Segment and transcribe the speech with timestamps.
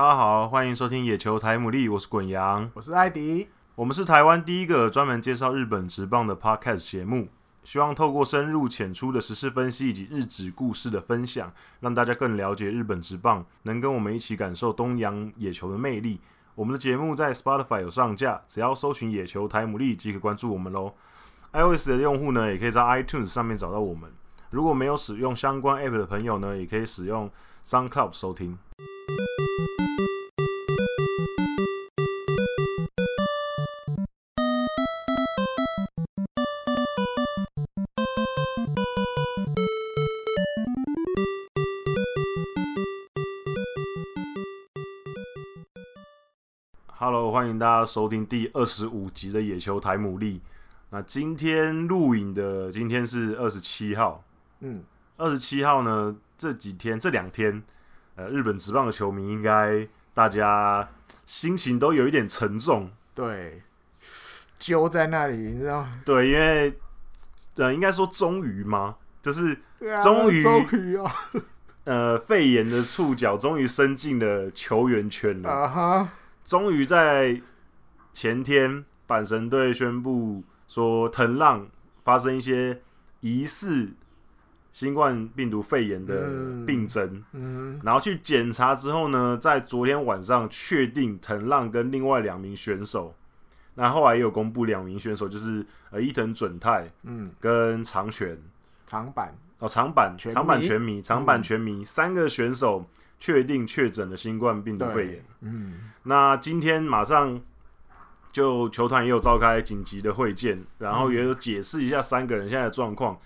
[0.00, 7.28] 大家好，欢迎收听野球台姆利，我是滚羊，我是艾迪，我们是台湾第一个专门介绍日本职棒的 Podcast 节目，
[7.64, 16.18] 希望透过深入浅出的时事分析以及日职故事的分享，让大家更了解日本职棒，能跟我们一起感受东洋野球的魅力。
[16.54, 20.94] 我们的节目在 Spotify 有上架，只要搜寻野球台姆利即可关注我们喽。
[21.52, 24.10] iOS 的用户呢，也可以在 iTunes 上面找到我们。
[24.48, 27.30] 如果没有使用相关 App 的朋友呢，也可以使用
[27.66, 28.56] SoundCloud 收听。
[47.30, 50.40] 欢迎大家收听第二十五集的野球台牡蛎。
[50.90, 54.24] 那今天录影的今天是二十七号。
[54.58, 54.82] 嗯，
[55.16, 57.62] 二十七号呢，这几天这两天，
[58.16, 60.88] 呃，日本职棒的球迷应该大家
[61.24, 63.62] 心情都有一点沉重，对，
[64.58, 65.92] 揪在那里，你知道吗？
[66.04, 66.74] 对，因为
[67.56, 68.96] 呃，应该说终于吗？
[69.22, 69.56] 就是
[70.02, 71.12] 终于，终于啊，
[71.84, 76.08] 呃，肺炎的触角终于伸进了球员圈了，啊哈，
[76.44, 77.40] 终于在
[78.12, 81.68] 前天，阪神队宣布说藤浪
[82.04, 82.80] 发生一些
[83.20, 83.90] 疑似。
[84.72, 86.28] 新冠病毒肺炎的
[86.64, 87.74] 病征，嗯。
[87.74, 93.12] 嗯、然后去检查之后呢，在昨天晚上确定藤浪跟另外两名选手，
[93.74, 98.38] 那后来也有公布两名选手，就是呃伊藤准太，嗯，跟长泉
[98.86, 102.86] 长板哦长板长板全迷长板全弥三个选手
[103.20, 107.38] 确定确诊了新冠病毒肺炎，嗯，那今天马上
[108.32, 113.18] 就球团也有召开紧急的会见，然后也有解释一下三个人现在的状况。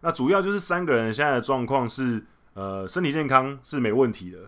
[0.00, 4.38] 那主要就是三个人现在的状况是，呃，身体健康是没问题的。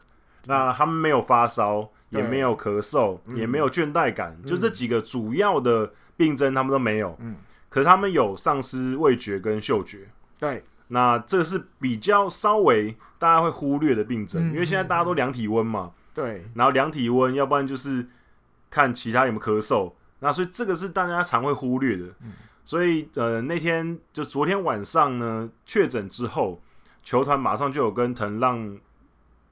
[0.46, 7.16] 那他们没有发烧，也没有咳嗽，也没有倦怠感，就这几个主要的病症他们都没有。
[7.20, 7.36] 嗯，
[7.68, 10.08] 可是他们有丧失味觉跟嗅觉。
[10.38, 10.62] 对，
[10.94, 15.90] 那这个是比较稍微大家会忽略的病症，因为现在大家都量体温嘛。
[16.14, 18.06] 对，然后量体温，要不然就是
[18.70, 19.92] 看其他有没有咳嗽。
[20.20, 22.04] 那所以这个是大家常会忽略的。
[22.64, 26.62] 所以，呃，那天就昨天晚上呢，确诊之后，
[27.02, 28.78] 球团马上就有跟藤浪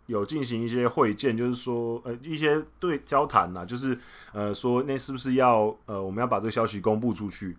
[0.07, 3.99] 有进行一些会见，就是说，呃，一些对交谈呐，就是
[4.33, 7.57] 呃，说那是不是要呃，我们要把这个消息公布出去？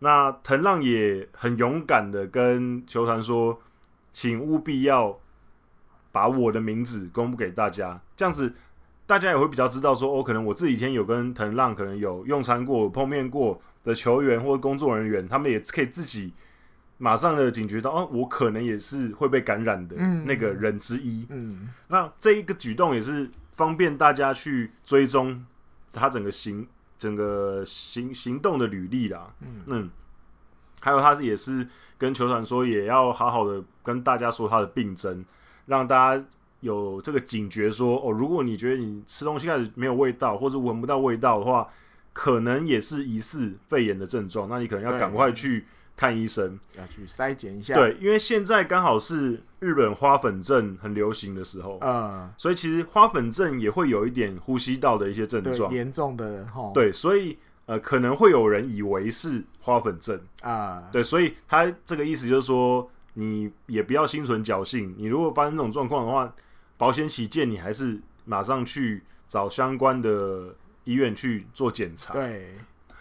[0.00, 3.60] 那藤浪也很勇敢的跟球团说，
[4.12, 5.18] 请务必要
[6.12, 8.54] 把我的名字公布给大家，这样子
[9.06, 13.60] 大家也会比较知道说，哦，可能我这几天有跟藤浪可能有用餐过、碰面过。
[13.84, 16.30] 的球员或者工作人员，他们也可以自己
[16.98, 21.24] 马上的警觉到，哦，我可能也是会被感染的那个人之一。
[21.30, 25.46] 嗯，嗯，那这一个举动也是方便大家去追踪
[25.90, 26.66] 他整个行
[26.98, 29.32] 整个行行动的履历啦。
[29.40, 29.90] 嗯，嗯，
[30.80, 31.66] 还有他是也是
[31.96, 35.24] 跟球团说，也要好好的跟大家说他的病症，
[35.64, 36.24] 让大家
[36.60, 41.68] 有这个警觉说，说哦，如果你觉得你吃东西开始没有味道，或者闻不到味道的话。
[42.10, 45.64] 可能也是疑似肺炎的症状，那你可能要赶快去
[45.98, 47.74] 看医生，要去筛检一下。
[47.74, 56.72] 对，因为现在刚好是日本花粉症很流行的时候，嗯，所以其实花粉症也会有一点呼吸道的一些症状，严重的齁。
[56.72, 57.36] 对，所以
[57.66, 66.32] 呃，可能会有人以为是花粉症啊，对，所以他这个意思就是说，你也不要心存侥幸，你如果发生这种状况的话，
[66.76, 70.54] 保险起见，你还是马上去找相关的。
[70.84, 72.54] 医院去做检查，对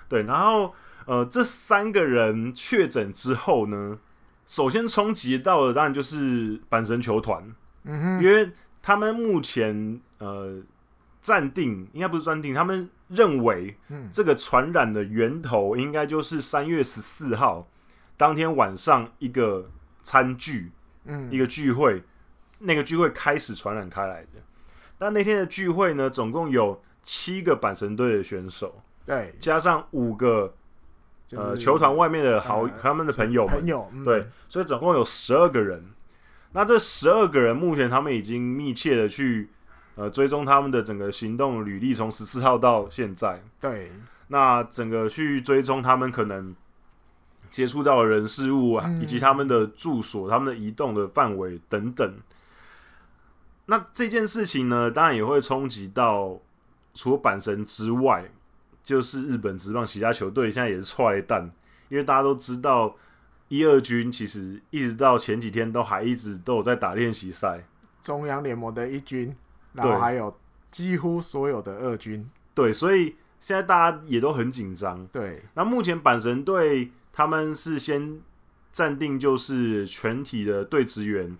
[0.09, 0.73] 对，然后
[1.07, 3.97] 呃，这三个人确诊之后呢，
[4.45, 7.43] 首先冲击到的当然就是阪神球团，
[7.83, 8.51] 嗯哼，因为
[8.81, 10.61] 他们目前呃
[11.19, 13.75] 暂定应该不是暂定，他们认为
[14.11, 17.67] 这个传染的源头应该就是三月十四号
[18.15, 19.71] 当天晚上一个
[20.03, 20.71] 餐具，
[21.05, 22.03] 嗯，一个聚会，
[22.59, 24.41] 那个聚会开始传染开来的。
[24.97, 26.81] 但那天的聚会呢，总共有。
[27.03, 30.53] 七个阪神队的选手，对，加上五个、
[31.27, 35.83] 就是、呃球团外面的好、呃、他们的朋友们，朋友，嗯、对，所以总共有十二个人。
[36.53, 39.49] 那这十二个人目前他们已经密切的去
[39.95, 43.91] 呃追踪他们的整个行动履历，从十四号到现在，对，
[44.29, 46.55] 那整个去追踪他们可能
[47.51, 52.13] 接触到的人事物啊，嗯、以及他们的住所、他们的移动的范围等等。
[53.65, 56.39] 那这件事情呢，当然也会冲击到。
[56.99, 58.27] 除了阪神之外，
[58.87, 61.49] 就是日本职棒其他球队现在也是踹蛋，
[61.89, 62.95] 因为大家都知道
[63.49, 67.67] 一二军其实一直到前几天都还一直都有在打练习赛，
[68.01, 69.35] 中央联盟的一军，
[69.73, 70.33] 然后还有
[70.71, 72.29] 几乎所有的二军。
[72.53, 75.05] 对，所以现在大家也都很紧张。
[75.07, 78.21] 对，那目前阪神队他们是先
[78.71, 81.35] 暂定，就是全体的队职员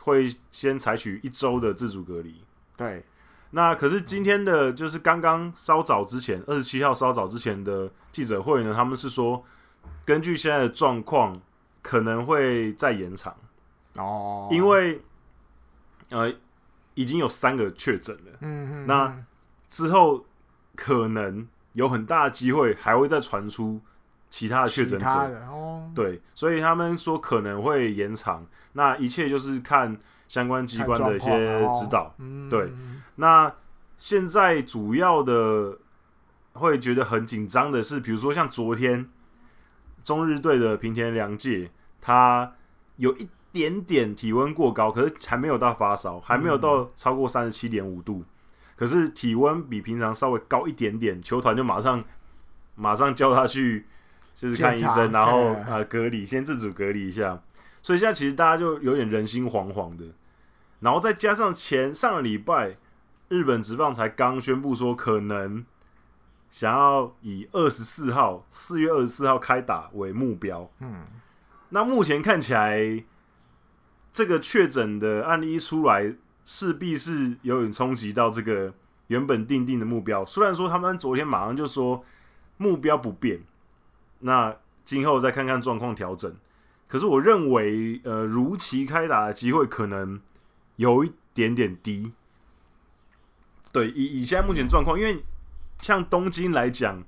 [0.00, 2.42] 会先采取一周的自主隔离。
[2.76, 3.02] 对，
[3.50, 9.44] 那可是今天的就是刚刚稍早之前，二十七号稍早之前的记者会呢，他们是说
[10.04, 11.40] 根据现在的状况，
[11.82, 13.34] 可能会再延长。
[13.96, 15.02] 哦，因为
[16.10, 16.32] 呃
[16.94, 19.24] 已经有三个确诊了，嗯嗯，那
[19.68, 20.24] 之后
[20.76, 23.80] 可能有很大的机会还会再传出
[24.28, 25.06] 其他的确诊者，
[25.50, 29.98] 哦，对，所以他们说可能会延长，那一切就是看
[30.30, 31.28] 相关机关的一些
[31.74, 32.72] 指导，哦、对，
[33.16, 33.52] 那
[33.98, 35.76] 现在主要的
[36.52, 39.06] 会觉得很紧张的是，比如说像昨天
[40.02, 42.54] 中日队的平田良介，他
[42.96, 43.28] 有一。
[43.52, 48.22] 点点体温过高，可是还没有到发烧，还没有到超过三十七点五度，
[48.76, 52.04] 可是体温比平常稍微高一点点，球团就马上
[52.76, 53.84] 马上叫他去
[54.36, 57.42] 就是看医生，然后呃隔离，先自主隔离一下。
[57.82, 60.04] 所以现在其实大家就有点人心惶惶的，
[60.80, 62.76] 然后再加上前上个礼拜
[63.28, 65.64] 日本职棒才刚宣布说可能
[66.50, 71.04] 想要以二十四号四月二十四号开打为目标，嗯，
[71.68, 73.04] 那目前看起来。
[74.12, 76.12] 这个确诊的案例一出来，
[76.44, 78.74] 势必是有点冲击到这个
[79.06, 80.24] 原本定定的目标。
[80.24, 82.04] 虽然说他们昨天马上就说
[82.56, 83.40] 目标不变，
[84.18, 86.34] 那今后再看看状况调整。
[86.88, 90.20] 可是我认为，呃，如期开打的机会可能
[90.80, 92.12] 有一点点低。
[93.72, 95.24] 对，以以现在目前状况，因为
[95.80, 97.04] 像东京来讲，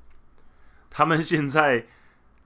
[0.91, 1.87] 他们现在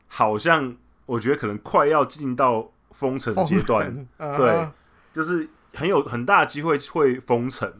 [0.08, 0.76] 好像
[1.06, 2.73] 我觉得可能快要进到。
[2.93, 4.69] 封城阶段，呃、对，
[5.12, 7.70] 就是很有很大机会会封城。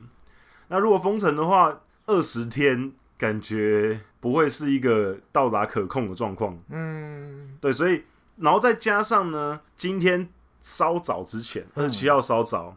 [0.69, 6.59] 那如果封城的话，二十天感觉不会是一个到达可控的状况。
[6.69, 8.05] 嗯，对，所以
[8.37, 10.29] 然后再加上呢，今天
[10.61, 12.77] 稍早之前，二十七号稍早，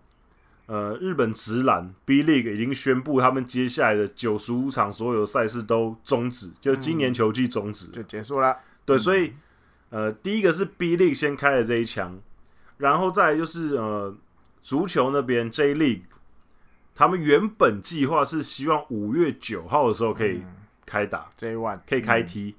[0.70, 8.56] 呃，日本职篮 B League 已经宣布他们接下来的九十五场所有赛事都终止，就今年球季终止、嗯、就结束了。
[8.86, 9.34] 对，所以
[9.90, 12.20] 呃，第一个是 B League 先开了这一枪。
[12.78, 14.16] 然后再来就是呃，
[14.62, 16.04] 足球那边 J League，
[16.94, 20.44] 他们原本计划是希望五月九号的时候可以
[20.86, 22.54] 开打 J One，可以开踢。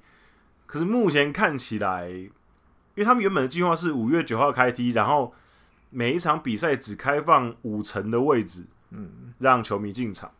[0.65, 2.29] 可是目前看起来，因
[2.95, 5.33] 为他们原本的计划是五月九号开踢，然后
[5.91, 10.31] 每一场比赛只开放五成的位置，嗯，让球迷进场。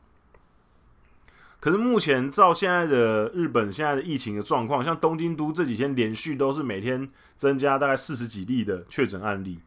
[1.60, 9.60] 可是目前照现在的日本现在的疫情的状况，像东京都这几天连续都是每天增加大概四十几例的确诊案例。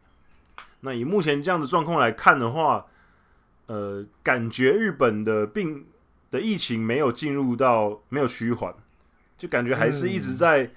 [0.81, 2.85] 那以目前这样的状况来看的话，
[3.67, 5.85] 呃，感觉日本的病
[6.29, 8.75] 的疫情没有进入到没有趋缓，
[9.37, 10.71] 就感觉还是一直在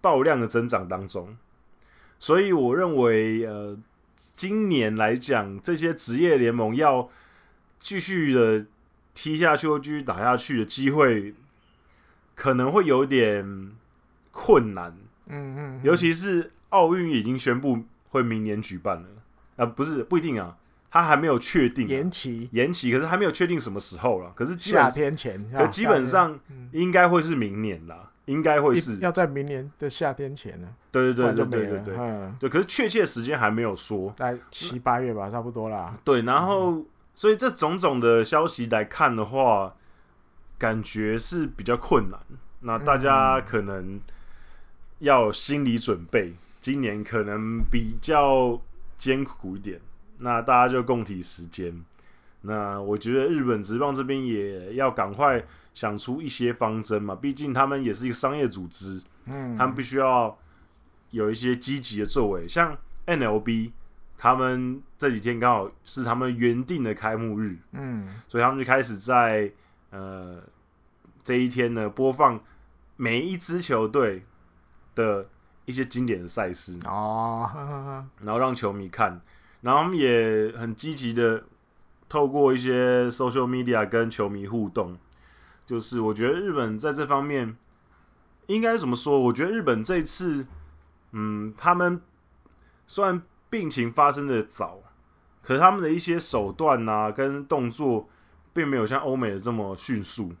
[0.00, 1.36] 爆量的增长当中。
[2.18, 3.76] 所以我认为，呃，
[4.16, 7.08] 今年来讲，这些职业联盟要
[7.78, 8.66] 继续的
[9.14, 11.34] 踢下去或继续打下去的机会，
[12.34, 13.72] 可能会有点
[14.30, 14.96] 困难。
[15.26, 17.84] 嗯嗯，尤其是奥运已经宣布。
[18.10, 19.08] 会明年举办了
[19.56, 19.66] 啊？
[19.66, 20.56] 不是不一定啊，
[20.90, 24.32] 他还没有确定延期，延期，可是还没有确定什么时候了。
[24.34, 26.38] 可是夏天前，可基本上
[26.72, 30.68] 应该会是明年啦，应该会是要在明年的夏天前呢。
[30.92, 31.96] 对对对对对对对，
[32.40, 32.50] 对。
[32.50, 35.98] 可是确切时间还没有说，在七八月吧，差不多啦。
[36.04, 39.74] 对，然后所以这种种的消息来看的话，
[40.58, 42.20] 感觉是比较困难。
[42.60, 44.00] 那大家可能
[45.00, 46.34] 要有心理准备。
[46.58, 48.60] 今年可能比较
[48.96, 49.80] 艰苦一点，
[50.18, 51.80] 那大家就共体时间。
[52.40, 55.44] 那我觉得日本职棒这边也要赶快
[55.76, 60.36] 想出一些方针嘛，毕竟他们也是一个商业组织，嗯，他们必须要
[61.10, 62.48] 有一些积极的作为。
[62.48, 63.72] 像 NLB，
[64.16, 69.52] 他们这几天刚好是他们原定的开幕日，嗯，所以他们就开始在
[69.90, 70.42] 呃
[71.22, 72.40] 这一天呢播放
[72.96, 74.24] 每一支球队
[74.94, 75.28] 的。
[75.66, 79.20] 一些经典的赛事哦，然后让球迷看，
[79.62, 81.42] 然后他们也很积极的
[82.08, 84.96] 透过一些 social media 跟球迷互动。
[85.66, 87.56] 就是我觉得日本在这方面
[88.46, 89.18] 应该怎么说？
[89.18, 90.46] 我觉得日本这次，
[91.12, 92.00] 嗯，他们
[92.86, 93.20] 虽然
[93.50, 94.78] 病情发生的早，
[95.42, 98.08] 可是他们的一些手段啊跟动作，
[98.54, 100.32] 并没有像欧美的这么迅速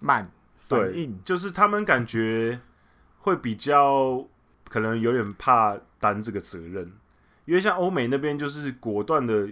[0.00, 0.30] 慢。
[0.68, 2.60] 对，就是他们感觉
[3.18, 4.26] 会比较。
[4.68, 6.90] 可能有点怕担这个责任，
[7.44, 9.46] 因为像欧美那边就是果断的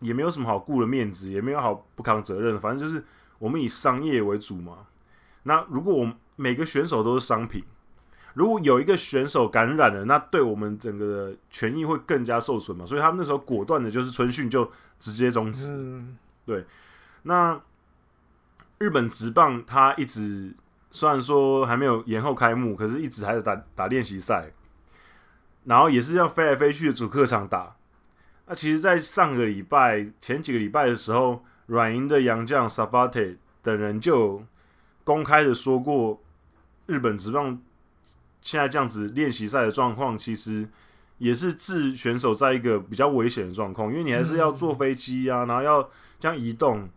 [0.00, 3.04] 也没有什么好顾的面子，也没有好不扛责任，反正就是
[3.38, 4.86] 我们以商业为主嘛。
[5.44, 7.64] 那如果我们每个选手都是商品，
[8.34, 12.84] 如果有一个选手感染了，那对我们整个的权益会更加受损嘛。
[12.84, 15.70] 所以他们那时候果断的就是春训就直接终止。
[15.70, 16.66] 嗯，对。
[17.22, 17.60] 那
[18.78, 20.54] 日本职棒他一直
[20.90, 24.52] 虽然说还没有延后开幕，可是一直还是打打练习赛，
[25.64, 27.76] 然后也是要飞来飞去的主客场打。
[28.46, 34.44] 那其实，在上个礼拜前几个礼拜的时候，软银的洋将 Safate 等人就
[35.04, 36.22] 公开的说过，
[36.86, 37.60] 日本职棒
[38.40, 40.68] 现在这样子练习赛的状况，其实
[41.18, 46.88] 也是置选手在一个比较危险的状况，因为你还是要坐飞机啊，然后要这样移动，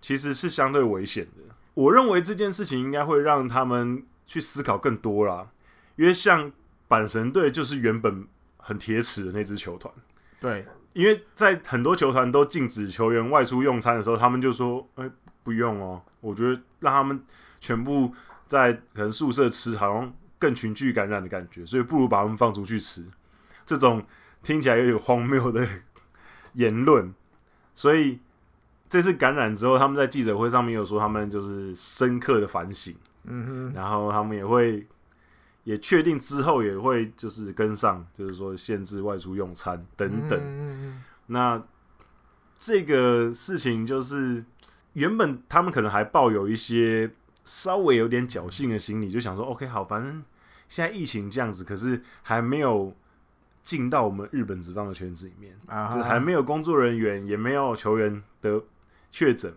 [0.00, 1.54] 其实是相对危险的。
[1.74, 5.48] 我认为这件事情应该会让他们去思考更多啦，
[5.96, 6.50] 因为像
[6.88, 9.92] 阪神队就是原本很铁齿的那支球团，
[10.40, 10.64] 对。
[10.96, 15.06] 因为在很多球团都禁止球员外出用餐的时候，他们就说：“哎、
[15.42, 17.22] 不用哦。”我觉得让他们
[17.60, 18.10] 全部
[18.46, 23.04] 在可能宿舍吃，好像更群聚感染的感觉，所以不如把他们放出去吃。
[23.66, 24.02] 这种
[24.42, 25.68] 听起来有点荒谬的
[26.54, 27.14] 言论，
[27.74, 28.18] 所以
[28.88, 32.96] 这次感染之后，他们在记者会上面有说，他们就是深刻的反省。
[33.24, 34.86] 嗯哼，然后他们也会。
[35.66, 40.40] 也确定之后也会就是跟上，就是说限制外出用餐等等。
[40.40, 41.60] 嗯、那
[42.56, 44.44] 这个事情就是
[44.92, 47.10] 原本他们可能还抱有一些
[47.42, 50.22] 稍微有点侥幸的心理，就想说 OK 好，反正
[50.68, 52.96] 现在疫情这样子，可是还没有
[53.60, 58.62] 进到我们日本职棒的圈子里面，啊、就还没有工作人员，也没有球员的
[59.10, 59.52] 确诊，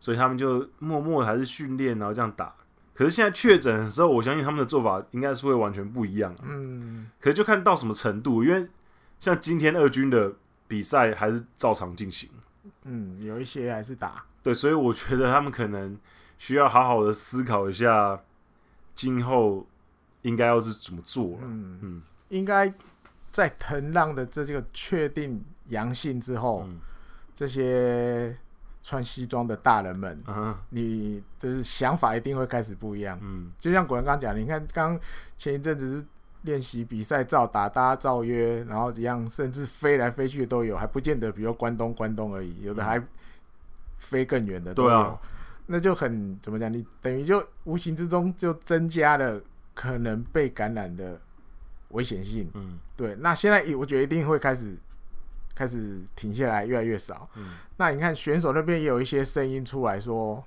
[0.00, 2.52] 所以他们就默默还是训练，然后这样打。
[3.00, 6.44] 可是现在确诊的时候，我相信他们的做法应该是会完全不一样啊。
[6.44, 8.68] 嗯，可是就看到什么程度，因为
[9.18, 10.34] 像今天二军的
[10.68, 12.28] 比赛还是照常进行。
[12.82, 14.22] 嗯，有一些还是打。
[14.42, 15.98] 对，所以我觉得他们可能
[16.36, 18.20] 需要好好的思考一下，
[18.94, 19.66] 今后
[20.20, 21.38] 应该要是怎么做了。
[21.44, 22.70] 嗯嗯，应该
[23.30, 26.78] 在藤浪的这这个确定阳性之后，嗯，
[27.34, 28.36] 这些。
[28.82, 30.54] 穿西装的大人们，uh.
[30.70, 33.18] 你就是想法一定会开始不一样。
[33.20, 34.98] 嗯，就像果然刚讲，你看刚
[35.36, 36.06] 前一阵子是
[36.42, 43.02] 练习比赛照打，大家照约，然后一样，甚至飞来飞去的都有，还不见得，比如关东关东而已，有的还
[43.98, 44.98] 飞更远的都有。
[44.98, 45.20] 啊、
[45.66, 46.72] 那就很怎么讲？
[46.72, 49.40] 你等于就无形之中就增加了
[49.74, 51.20] 可能被感染的
[51.88, 52.50] 危险性。
[52.54, 53.14] 嗯，对。
[53.16, 54.74] 那现在我觉得一定会开始。
[55.60, 57.28] 开始停下来，越来越少。
[57.34, 60.42] 嗯，那你看选手那边也有一些声音出来说，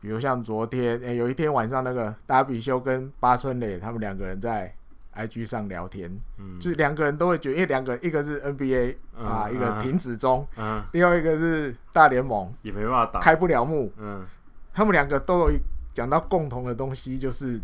[0.00, 4.74] 比如像昨天，诶、欸，有一天晚上那个达比修跟八村垒他们两个人在
[5.14, 14.26] IG 上聊天，嗯，就是两个人都会觉得，因为两个一个是 NBA 啊，嗯、一个停止中，嗯，另外一个是大联盟也没办法打，开不了幕，嗯，
[14.74, 15.52] 他们两个都有
[15.94, 17.60] 讲到共同的东西，就是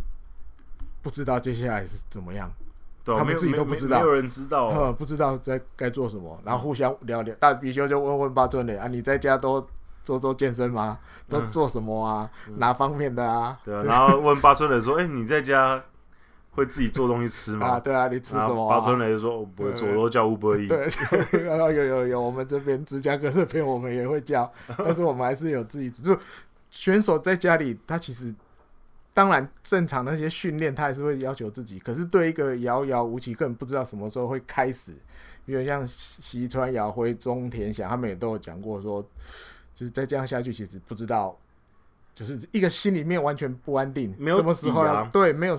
[1.03, 2.49] 不知道接下来是怎么样。
[3.05, 7.35] 他们自己都不知道，没有人知道、啊， 不知道在该做什么，然后互相聊聊。
[7.35, 9.67] 大比修就问问八村磊啊，你在家都
[10.05, 10.99] 做做健身吗？
[11.29, 12.31] 都做什么啊？
[12.49, 13.59] 嗯、哪方面的啊？
[13.65, 15.83] 对啊，然后问八村磊说：“哎、欸，你在家
[16.53, 18.75] 会自己做东西吃吗？”啊，对啊，你吃什么、啊？
[18.77, 20.69] 八村垒就说：“我不会做，我都叫 Uber Eats。”
[21.31, 26.03] 对， 然后有有有，我们这边芝加哥这边我们也会叫，但是我们还是有自己煮。
[26.03, 26.19] 就
[26.71, 28.35] 选手在家里，他其实。
[29.15, 31.79] 当然，正常那些训练他还是会要求自己。
[31.79, 34.93] 可是对一个遥遥无期，根本不知道什么时候会开始。
[35.47, 39.01] 比如像西川遥辉、中田翔，他们也都有讲过说，
[39.75, 41.39] 就是再这样下去，其实不知道，
[42.15, 45.09] 就是一个心里面完全不安定，没有什么时候啊？
[45.13, 45.57] 对，没有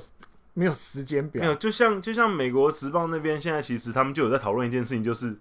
[0.54, 1.42] 没有时间表。
[1.42, 5.38] 没有，就像就像美国职棒那边，现在其实他们就有在讨论一件事情，就是，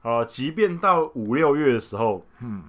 [0.00, 2.62] 啊，即便到五六月的时候，嗯，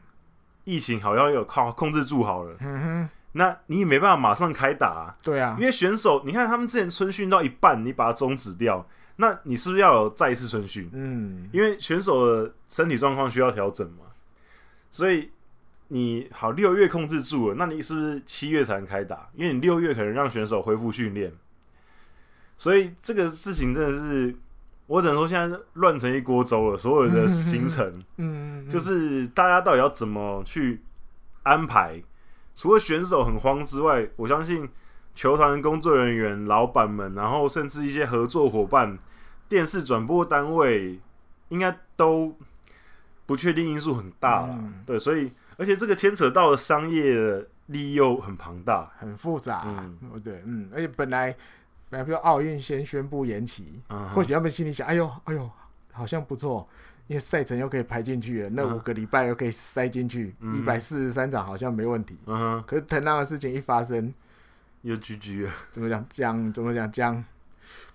[0.63, 3.09] 疫情好像有控控制住好了，嗯哼。
[3.33, 8.85] 那你也没办法马上开打啊，对啊，因为选手，你看他们之前春训到一半，你把它终止掉，
[9.15, 10.89] 那你是不是要有再一次春训？
[10.91, 14.05] 嗯，因为选手的身体状况需要调整嘛，
[14.89, 15.31] 所以
[15.87, 19.29] 你好六月控制住了，那你是不是七月才能开打？
[19.33, 21.31] 因为你六月可能让选手恢复训练，
[22.57, 24.35] 所以这个事情真的是，
[24.87, 30.81] 我只能说现在乱成一锅粥了，所有的行程， 嗯，就是大家到底要怎么去
[31.43, 32.03] 安排？
[32.53, 34.69] 除了选手很慌之外，我相信
[35.15, 38.97] 球团工作人员、老板们，然后甚至一些合作伙伴、
[39.47, 40.99] 电视转播单位，
[41.49, 42.37] 应该都
[43.25, 44.55] 不确定因素很大了。
[44.59, 49.65] 嗯、对，所以而且这个牵扯到的商业的利益又很庞大、很复杂、
[50.23, 51.35] 对，嗯，而且本来，
[51.89, 55.49] 本来比如奥运先宣布延期，嗯、或许他们心里想：“哎呦，哎呦，
[55.91, 56.67] 好像不错。”
[57.11, 62.17] 因为赛程又可以排进去了，那五个礼拜又可以塞进去，一百四十三场好像没问题。
[62.25, 64.13] 嗯哼，可是藤浪的事情一发生，
[64.83, 65.51] 又 GG 了。
[65.71, 66.05] 怎么讲？
[66.09, 66.89] 讲怎么讲？
[66.89, 67.25] 讲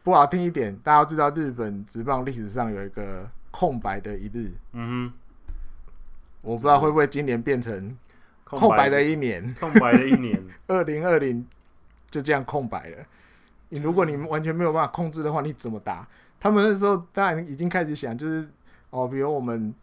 [0.03, 4.53] 不好听一点，大家都知道日本职棒历史上有一个空白的一日。
[4.73, 5.13] 嗯哼，
[6.43, 7.97] 我不知道会不会今年变成
[8.45, 11.43] 空白的一年，空白的一年， 二零二零
[12.11, 12.99] 就这样空白了。
[13.71, 16.07] 你如果你们完全没有办法控制的话，你怎么打？
[16.39, 18.47] 他们那时候当然已经开始想，就是
[18.91, 19.75] 哦，比如我们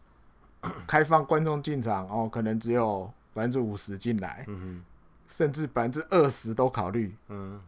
[0.88, 4.84] 开放观众进场哦，可能只有百分之五十进来，嗯、
[5.28, 7.16] 甚至百分之二十都考虑。
[7.30, 7.60] 嗯，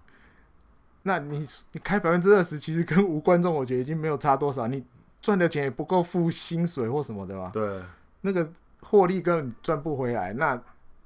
[1.03, 4.65] 那你你开百分之二十，其实跟无观众，我觉得已经没有差多少。
[4.67, 4.83] 你
[5.21, 7.49] 赚的钱也不够付薪水或什么的吧？
[7.53, 7.81] 对，
[8.21, 8.49] 那个
[8.81, 10.33] 获利根本赚不回来。
[10.33, 10.55] 那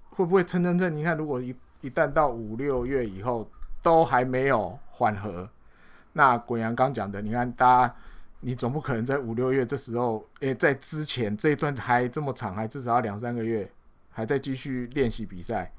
[0.10, 0.94] 会不会撑撑撑？
[0.96, 3.50] 你看，如果一一旦到五六月以后
[3.82, 5.50] 都还没有缓和。
[6.14, 7.96] 那滚阳刚讲的，你看，大家，
[8.42, 13.70] 你总不可能在五六月这时候，诶、欸，在之前这一段还这么长，还至少要两三个月，
[14.10, 15.72] 还在继续练习比赛，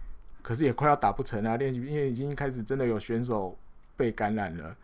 [0.42, 3.56] 可是也快要打不成啊，练习因为已经开始真的有选手
[3.96, 4.76] 被感染了，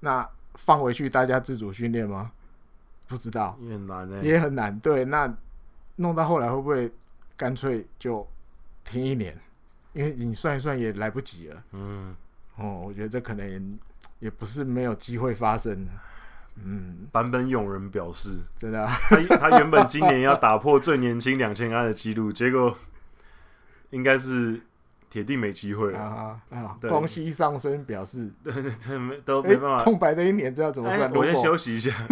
[0.00, 2.32] 那放回去大家自主训练吗？
[3.06, 4.78] 不知道，也很难、欸、也很难。
[4.80, 5.32] 对，那
[5.96, 6.92] 弄到后来会不会
[7.36, 8.26] 干脆就
[8.84, 9.36] 停一年？
[9.92, 11.64] 因为你算一算也来不及了。
[11.72, 12.14] 嗯，
[12.56, 13.78] 哦，我觉得这可能。
[14.18, 15.92] 也不是没有机会发生的，
[16.64, 18.90] 嗯，坂本勇人表示，真的、啊，
[19.28, 22.76] 他他原本今年要打破最年轻两千安的记录，结果
[23.90, 24.60] 应该是
[25.08, 26.40] 铁定没机会了啊！
[26.50, 31.12] 啊，光熙上升表示，对对对，没都没办法，空白的一年，这要怎么算？
[31.12, 31.92] 我先休息一下。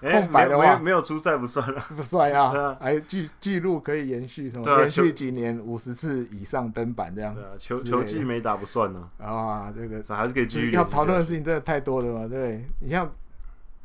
[0.00, 2.76] 空白的话没有出赛不算了，不算啊！
[2.80, 4.76] 还记记录可以延续什么？
[4.76, 7.34] 连续几年五十次以上登板这样。
[7.34, 9.08] 对啊，球球技没打不算呢。
[9.18, 10.70] 啊，这个还是可以继续。
[10.70, 12.28] 要讨论的事情真的太多了嘛？
[12.28, 13.10] 对，你像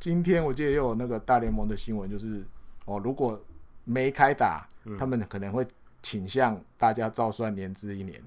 [0.04, 2.44] 今天我记得也有那个大联盟的新闻，就是
[2.84, 3.42] 哦，如果
[3.86, 4.68] 没开打，
[5.00, 5.66] 他们可能会
[6.02, 8.22] 倾向大家照算年资一年，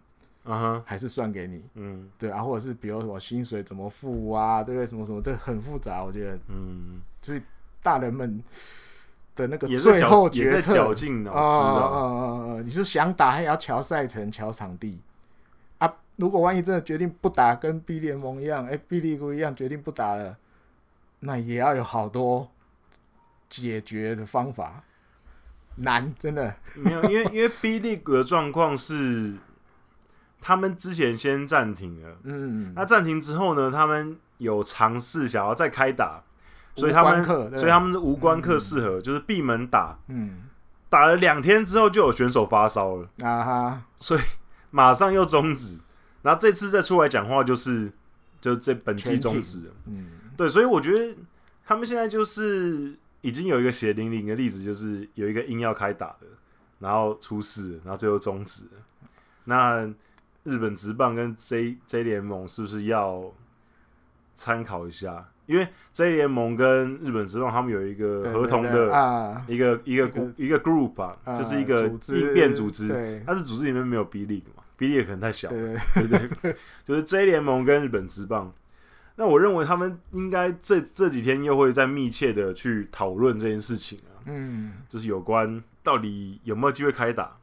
[0.44, 4.86] 啊哈，还是算给你，嗯，对啊，或者是比如什么薪水怎么付啊，对不对？
[4.86, 7.42] 什么什么，这很复杂，我觉得，嗯，所以。
[7.82, 8.42] 大人们
[9.36, 12.60] 的那个最后决策，绞尽脑汁啊！
[12.64, 14.98] 你是想打，还要乔赛程、乔场地
[15.78, 15.94] 啊！
[16.16, 20.36] 如果万一真的决定不打，跟 B 联盟一样，哎、欸、，B 联盟一样决定不打了，
[21.20, 22.50] 那也要有好多
[23.48, 24.83] 解决的方法。
[25.76, 29.35] 难，真的没有，因为 因为 B League 的状况是，
[30.40, 36.22] 他们之前先暂停了，嗯，那暂停之后呢，他们有尝试想要再开打。
[36.79, 39.98] 所以他们，所以他们是无关客适合，嗯、就是闭门打。
[40.09, 40.42] 嗯，
[40.90, 44.20] 打了两天之后就有选手发烧了啊哈，所以
[44.70, 45.81] 马上又终止。
[46.20, 47.90] 然后这次再出来讲话，就是
[48.42, 49.72] 就这本季终止了。
[49.87, 51.14] 嗯，对，所以我觉得
[51.64, 56.27] 他们现在就是已经有一个血淋淋的例子，就是有一个硬要开打的，
[56.79, 58.64] 然后出事，然后最后终止。
[59.44, 59.88] 那
[60.44, 63.33] 日本职棒跟 J J 联盟是不是要
[64.35, 65.29] 参考一下？
[65.46, 75.57] 因为 J 联盟跟日本职棒他们有一个合同的一个一个一个 group 啊，就是一个应变组织，但是组织里面没有 B League 嘛，B League 可能太小了，
[75.94, 78.53] 对对对，就是 J 联盟跟日本职棒。
[79.16, 87.37] 那我认为他们应该这这几天又会在密切的去讨论这件事情啊，嗯，就是有关到底有没有机会开打。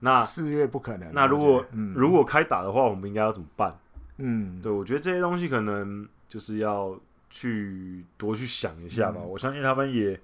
[0.00, 1.12] 那四月不可能。
[1.12, 3.72] 那如果如果开打的话，我们应该要怎么办？
[4.18, 6.98] 嗯，对，我觉得这些东西可能就是要。
[7.32, 10.20] 去多去想一下吧，嗯、我相信他们也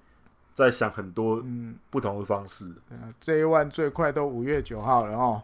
[0.56, 1.40] 在想很多
[1.88, 2.64] 不同的方式。
[2.90, 5.40] 嗯、这一万最快都五月九号了哦，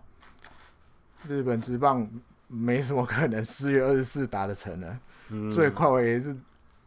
[1.28, 2.04] 日本职棒
[2.48, 4.98] 没什么可能四月二十四打得成的，
[5.30, 6.36] 嗯、最快我也是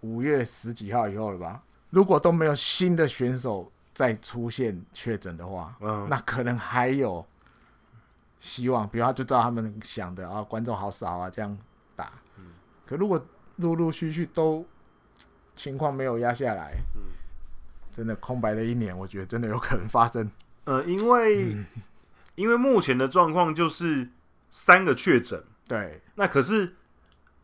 [0.02, 1.62] 五月十几号以后了吧？
[1.90, 7.26] 如果都没有新的选手再出现确诊的话，嗯、那可能还有
[8.40, 8.88] 希望。
[8.90, 11.58] 比如他就照他们想的啊，观众好少啊，这样
[11.96, 12.12] 打。
[12.38, 12.48] 嗯、
[12.86, 13.26] 可如果
[13.58, 14.66] 陆陆续续都
[15.56, 17.02] 情况没有压下来，嗯，
[17.90, 20.30] 真的空白的一年，我觉得真的有可能发生。
[20.66, 21.66] 呃，因为、嗯、
[22.36, 24.10] 因为目前的状况就是
[24.50, 26.76] 三个确诊，对，那可是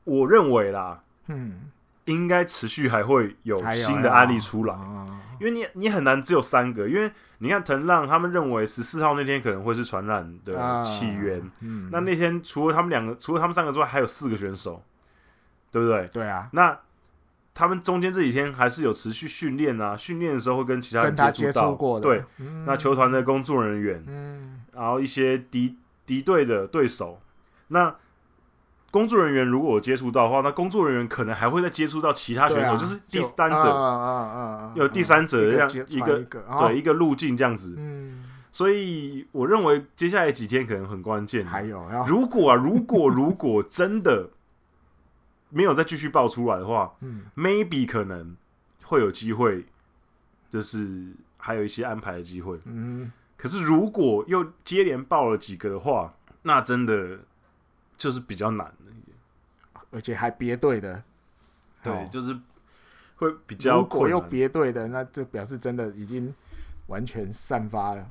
[0.03, 1.71] 我认为啦，嗯，
[2.05, 4.75] 应该持续还会有新的案例出来，
[5.39, 14.83] 因为你你很难只有三个，因为你看藤浪他们认为十四号那天可能会是传染的起源，啊嗯、那那天除了他们两个，除了他们三个之外，还有四个选手。
[15.73, 16.05] 对不对？
[16.07, 16.77] 对啊，那
[17.53, 22.03] 他们中间这几天还是有持续训练啊，训练的时候会跟其他人接触过的。
[22.03, 27.21] 对，嗯、那球团的工作人员，嗯，然后一些敌敌对的对手，
[27.69, 27.95] 那
[28.91, 37.75] 工作人员如果有接触到的话，那工作人员可能还会再接触到其他选手，啊、就是第三者，有第三者这样一个，对、哦、一个路径这样子。
[37.77, 41.45] 嗯，所以我认为接下来几天可能很关键。
[41.45, 44.30] 还有，如果啊， 如果如果真的
[45.49, 48.36] 没有再继续爆出来的话，嗯，maybe 可能
[48.84, 49.65] 会有机会，
[50.49, 52.60] 就是还有一些安排的机会。
[52.65, 57.19] 嗯，可是如果又接连爆了几个的话，那真的
[57.95, 58.73] 就是比较难。
[59.91, 61.04] 而且还别队的，
[61.84, 62.34] 对，哦、就是
[63.17, 63.80] 会比较。
[63.80, 66.34] 如果又别队的，那就表示真的已经
[66.88, 68.10] 完全散发了、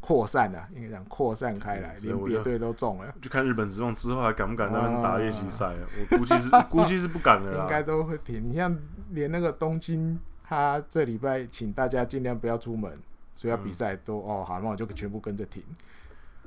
[0.00, 3.14] 扩散了，应该讲扩散开来，连别队都中了。
[3.20, 5.88] 就看日本职棒之后还敢不敢在那边打练习赛啊？
[5.98, 8.50] 我估计是估计是不敢了啦， 应该都会停。
[8.50, 8.78] 你像
[9.10, 12.92] 连那个东京，他这礼拜请大家尽量不要出门，
[13.34, 15.62] 所以要比赛都、嗯、哦好，那我就全部跟着停，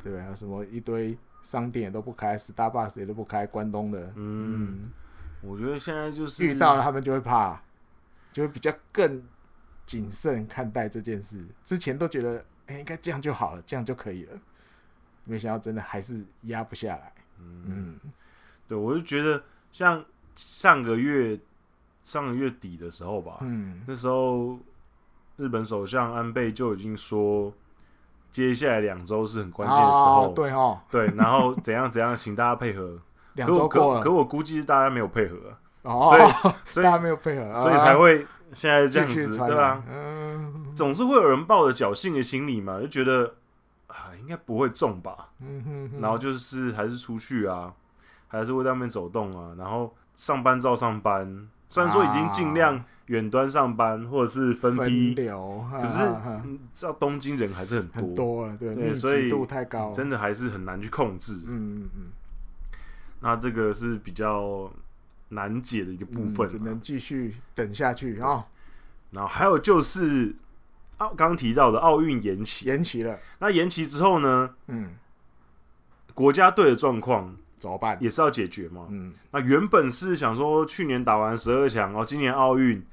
[0.04, 0.36] 对不对？
[0.36, 1.18] 什么一堆。
[1.46, 4.12] 商店也都不开，Starbucks 也都不开，关东的。
[4.16, 4.92] 嗯，嗯，
[5.42, 7.62] 我觉得现在就是遇到了他们就会怕，
[8.32, 9.24] 就会比较更
[9.86, 11.46] 谨慎看待这件事。
[11.64, 14.34] 之前都觉得，哎、欸，应该这样就好了，这样就可以了。
[15.24, 17.14] 没想到真的还是压不下来。
[17.40, 18.00] 嗯，嗯
[18.68, 19.40] 对，我就觉得
[19.72, 20.04] 像
[20.36, 21.40] 上个月
[22.02, 24.58] 上个月底的时候吧，嗯，那时候
[25.38, 27.54] 日本首相安倍就已经说。
[28.36, 33.00] 接下来两周是很关键的时候，哦对哦，对，然后怎样怎样，请大家配合。
[33.36, 35.38] 两周过了，可我估计是大家没有配合，
[35.84, 39.82] 哦、所以 所以大家没有配合，所以才会现在这样子，对吧？
[39.90, 43.36] 嗯，总是会有人抱着侥幸的心理嘛，就觉得
[43.88, 47.72] 啊，应该不会中吧，嗯哼哼，然后就是还是出去啊，
[48.28, 52.84] 还是会在外面走动啊，然后上班照上班，虽然说已经尽量。
[53.08, 56.04] 远端上班或者是分批分流，可是
[56.46, 61.44] 你知道东京人还是很多，很多了，对，对，所以度太高，真的还是很难去控制。
[61.46, 62.02] 嗯嗯嗯，
[63.20, 64.72] 那这个是比较
[65.30, 68.46] 难解的一个部分，只能继续等下去啊。
[69.12, 70.36] 然后还有就是
[70.98, 73.20] 奥刚刚提到的奥运延期，延期了。
[73.40, 74.56] 那延期之后呢？
[74.68, 74.96] 嗯，
[76.14, 77.36] 国家队的状况。
[77.58, 77.98] 怎么办？
[78.02, 78.86] 也是要解决嘛。
[78.92, 82.86] 嗯，那原本是想说去年打完十二强，然后今年奥运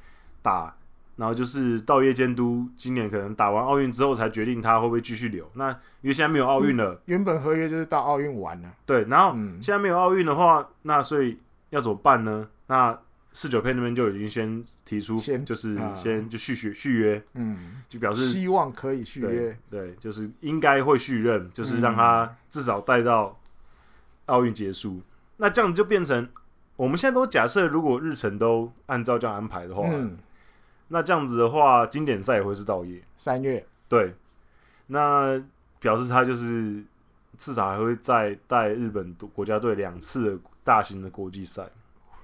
[0.42, 0.74] 打，
[1.16, 5.48] 然后就是道业监督今年可能打完奥运之后才决定他会不会继续留。
[5.55, 8.72] 那因为现在没有奥运了，原本合约就是到奥运完了。
[8.85, 11.38] 对，然后现在没有奥运的话，那所以
[11.70, 12.48] 要怎么办呢？
[12.66, 12.98] 那
[13.33, 23.38] 四九配那边就已经先提出，先就是先就续续续约，嗯，就表示希望可以续约，对，就是应该会续任，就是让他至少带到。
[24.26, 25.02] 奥运结束，
[25.38, 26.26] 那这样就变成
[26.76, 30.16] 我们现在都假设，如果日程都按照这样安排的话，嗯，
[30.92, 34.14] 那这样子的话，经典赛也会是稻叶三月，对，
[34.88, 35.42] 那
[35.81, 36.85] 表示他就是
[37.38, 41.66] 至少还会再带日本国家队两次的大型的国际赛，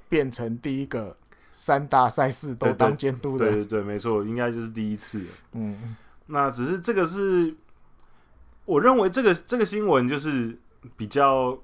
[0.08, 1.16] 变成第一个
[1.50, 5.24] 三大赛事都当监督的，对对对，没错，应该就是第一次。
[5.52, 7.56] 嗯，那只是这个是
[8.66, 10.58] 我认为这个这个新闻就是
[10.96, 11.58] 比较。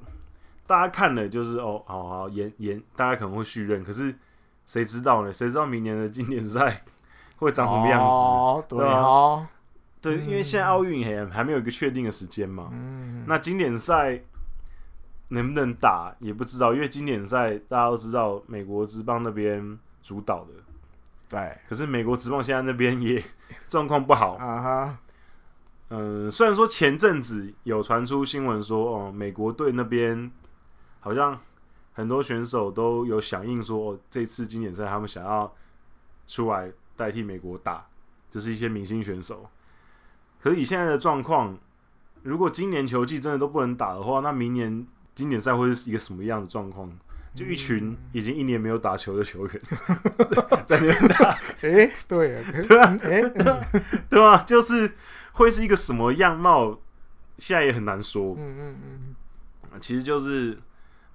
[0.66, 4.14] 大家看了就是哦，好好演演，大家可能会续任，可是
[4.64, 5.30] 谁知道呢？
[5.30, 6.82] 谁知道明年的经典赛
[7.44, 8.06] 会长什么样子？
[8.06, 9.48] 哦、对啊，
[10.00, 12.70] 对，因为现在奥运还还没有一个确定的时间嘛。
[12.72, 14.20] 嗯、那经典赛
[15.28, 20.50] 能不能打也不知道，因为经典赛大家都知道美国职棒那边主导的。
[21.28, 23.22] 对，可是美国职棒现在那边也
[23.68, 24.98] 状况不好啊哈。
[25.90, 30.30] 嗯，虽然说前阵子有传出新闻说，哦，美国队那边。
[31.00, 31.38] 好像
[31.92, 35.54] 很多选手都有响应说，哦，这次经典赛他们想要
[36.26, 37.86] 出来代替美国打，
[38.30, 39.48] 就是一些明星选手。
[40.40, 41.58] 可是以现在的状况，
[42.22, 46.90] 如果今年球季真的都不能打的话，那明年经典赛会是一个什么样的状况？
[47.34, 49.60] 就一群已经一年没有打球的球员
[50.66, 51.30] 在那边打，
[51.62, 53.28] 哎、欸，对，对啊，哎、欸，
[54.08, 54.38] 对吧？
[54.38, 54.92] 就是
[55.32, 56.78] 会是一个什么样貌？
[57.38, 58.36] 现在也很难说。
[58.38, 58.76] 嗯嗯
[59.72, 60.58] 嗯，其实就是。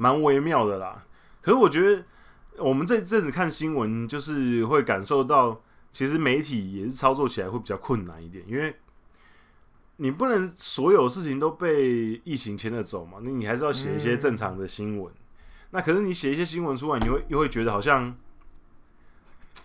[0.02, 1.04] 蛮微妙的啦，
[1.42, 2.06] 可是我觉得
[2.58, 5.62] 我们这阵子看新闻，就是会感受到，
[5.92, 8.76] 其实媒体也是操作起来会比较困难一点，因为
[9.98, 15.12] 你不能所有事情都被疫情牵着走嘛，那你还是要写一些正常的新闻。
[15.12, 15.18] 嗯、
[15.72, 18.16] 那可是你写一些新闻出来，你会又会觉得好像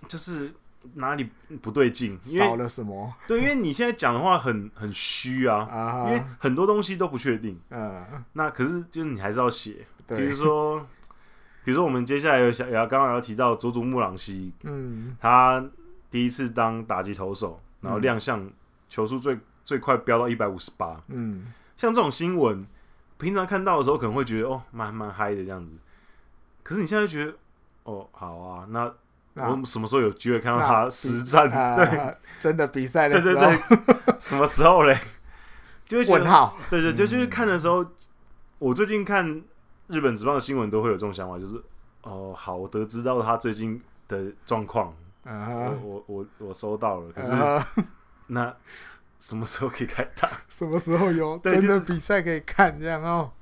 [0.09, 0.53] 就是
[0.95, 1.31] 哪里
[1.63, 3.15] 不对劲， 少了什么？
[3.29, 7.59] 对，因为你现在讲的话很很虚啊，啊，因为很多东西都不确定。
[7.71, 9.87] 嗯，那可是就是你还是要写。
[10.07, 10.81] 比如说，
[11.65, 15.65] 比如说， 我们接下来有想要刚刚要提到佐佐木朗希，嗯，他
[16.15, 18.49] 第一次当打击投手，然后亮相
[18.89, 22.65] 球速最最快飙到一百五十八，嗯，像这种新闻，
[23.19, 25.73] 平常看到的时候可能会觉得哦，蛮蛮嗨的这样子，
[26.63, 27.37] 可是你现在就觉得，
[27.83, 28.85] 哦，好啊，那
[29.51, 31.51] 我们什么时候有机会看到他实战？
[31.51, 33.59] 对、啊，真的比赛的时候，对。
[33.59, 34.97] 对对，什么时候嘞？
[35.85, 36.57] 就会觉得，问号。
[36.71, 37.91] 对对，就就是看的时候，嗯、
[38.61, 39.43] 我最近看
[39.89, 41.61] 日本职棒的新闻都会有这种想法，就是
[42.03, 44.95] 哦，好，我得知到他最近的状况，
[45.25, 47.67] 啊、我我我我收到了，可是、啊、
[48.29, 48.55] 那。
[49.21, 50.29] 什么时候可以开打？
[50.51, 52.79] 什么时候有真的比赛可以看？
[52.79, 53.33] 这样哦，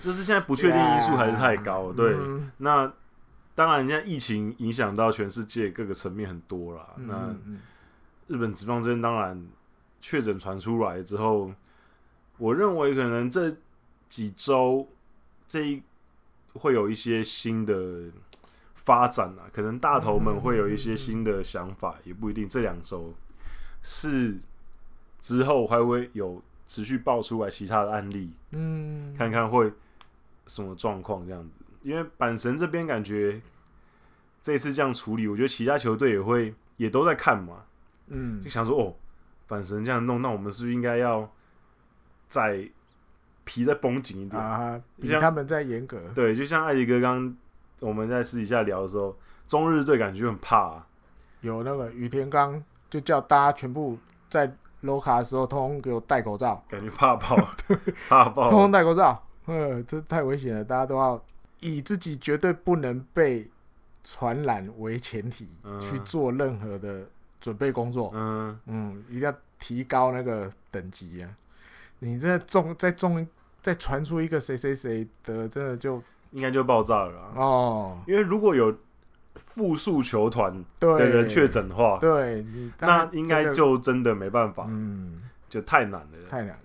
[0.00, 2.92] 就是现在不确定因素还是太高对，嗯、那
[3.54, 6.94] 当然，现在疫情影响到全世界各个层面很多了。
[6.96, 9.46] 嗯、那日本职棒这边当然
[10.00, 11.52] 确诊传出来之后，
[12.38, 13.54] 我认为可能这
[14.08, 14.88] 几周
[15.46, 15.80] 这一
[16.54, 18.02] 会有一些新的
[18.88, 22.48] 发展啊，可能大头们会有一些新的想法，也不一定。
[22.48, 23.14] 这两周
[23.82, 24.38] 是。
[25.20, 29.70] 之后还会有持续爆出来其他的案例，嗯，看看会
[30.46, 31.50] 什么状况这样子。
[31.82, 33.42] 因为阪神这边感觉
[34.40, 37.64] 这次这样处理，我觉得其他球队也会也都在看嘛，
[38.06, 38.94] 嗯，就想说哦，
[39.48, 41.28] 阪神这样弄，那我们是不是应该要
[42.28, 42.70] 再
[43.42, 44.80] 皮再绷紧一点啊？
[45.00, 46.00] 比他们再严格。
[46.14, 47.36] 对，就像艾迪哥刚
[47.80, 50.86] 我们在私底下聊的时候，中日队感觉就很怕啊，
[51.40, 53.98] 有那个雨田刚就叫大家全部
[54.30, 54.52] 在。
[54.82, 57.36] 楼卡的时候，通通给我戴口罩，感觉怕爆，
[58.08, 61.20] 怕爆，通通戴口罩，呃，这太危险了，大家都要
[61.58, 63.50] 以自己绝对不能被
[64.04, 67.04] 传染为前提，嗯、去做任何的
[67.40, 68.12] 准备工作。
[68.14, 71.28] 嗯嗯，一定要提高那个等级啊！
[71.98, 73.26] 你这中再中
[73.60, 77.98] 再传出一个谁谁谁的，真的就应该就爆炸了哦。
[78.06, 78.74] 因为如果有。
[79.40, 82.44] 复数球团的人确诊的话，对，
[82.80, 86.56] 那应该就真的没办法，嗯，就太难了，太难了。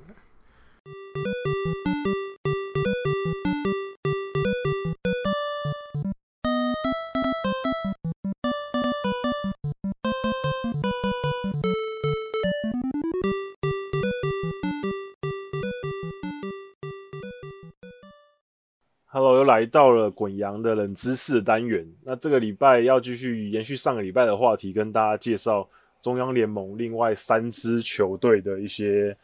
[19.43, 25.67] 来到了滚羊的冷知识单元，那这个礼拜要继续延续上个礼拜的话题，跟大家介绍
[26.01, 29.15] 中央联盟另外三支球队的一些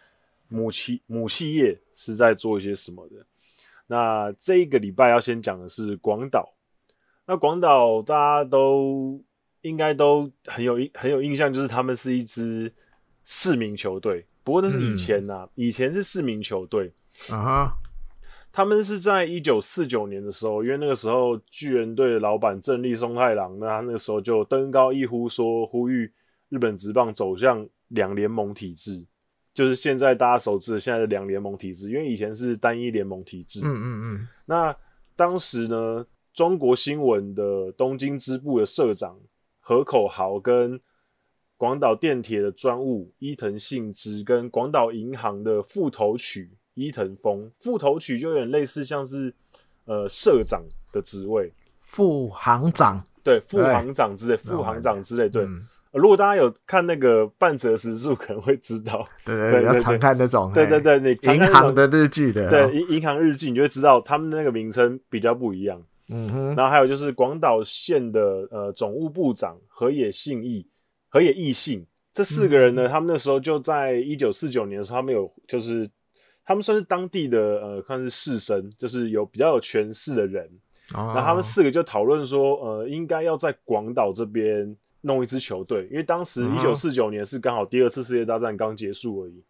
[0.48, 3.16] 母企母企业是在做一些什么的。
[3.88, 6.54] 那这一个礼拜要先讲的是广岛，
[7.26, 9.20] 那广岛大家都
[9.62, 12.72] 应该都很有很有印象，就是他们是一支
[13.26, 16.92] 市民球队，不过那是以前呐、啊，以前是市民球队
[17.30, 17.74] 啊。
[18.52, 26.12] 他们是在一九四九年的时候，因为那个时候巨人队的老板正立松太郎，那他那个时候就登高一呼说，呼吁
[26.50, 29.06] 日本职棒走向两联盟体制，
[29.54, 33.62] 就是现在大家熟知的现在的两联盟体制，因为以前是单一联盟体制。
[33.64, 34.28] 嗯嗯嗯。
[34.46, 34.76] 那
[35.16, 39.20] 当时呢，中国新闻的东京支部的社长
[39.60, 40.82] 河口豪跟
[41.56, 46.58] 广岛电铁的专务伊藤信之跟广岛银行的副头取。
[46.80, 49.34] 伊藤丰副头取就有点类似，像是
[49.86, 51.52] 呃社长的职位，
[51.84, 55.46] 副行长对副行长之类，副行长之类对。
[55.92, 65.82] 如果大家有看那个半泽直树，可能会知道， 对对，要常看那种，对对对，你银行的日剧的，对银银行日剧，你就会知道他们那个名称比较不一样。
[66.10, 70.66] 嗯哼，然后还有就是广岛县的呃总务部长河野信义、
[71.10, 75.90] 河野义信这四个人呢，他们那时候就在一九四九年的时候，他们有就是。
[76.50, 80.50] 他们算是当地的呃，算是士绅，就是有比较有权势的人。
[80.96, 81.06] Oh.
[81.10, 89.44] 然后他们四个就讨论说，呃，应该要在广岛这边弄一支球队，因为当时一九四九年是刚好第二次世界大战刚结束而已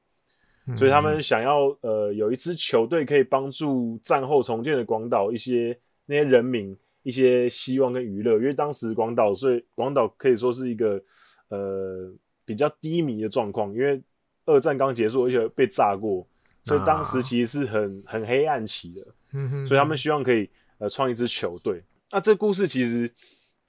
[0.67, 0.77] ，uh.
[0.77, 11.01] 所以他们想要呃有一支球队可以帮助战后重建的广岛一些那些人民一些希望跟娱乐，因为当时广岛，所以广岛可以说是一个
[11.47, 12.11] 呃
[12.43, 14.01] 比较低迷的状况，因为
[14.43, 16.27] 二战刚结束，而且被炸过。
[16.63, 21.83] 所以当时其实是很很黑暗期的，所以他们希望可以呃创一支球队。
[22.11, 23.11] 那这故事其实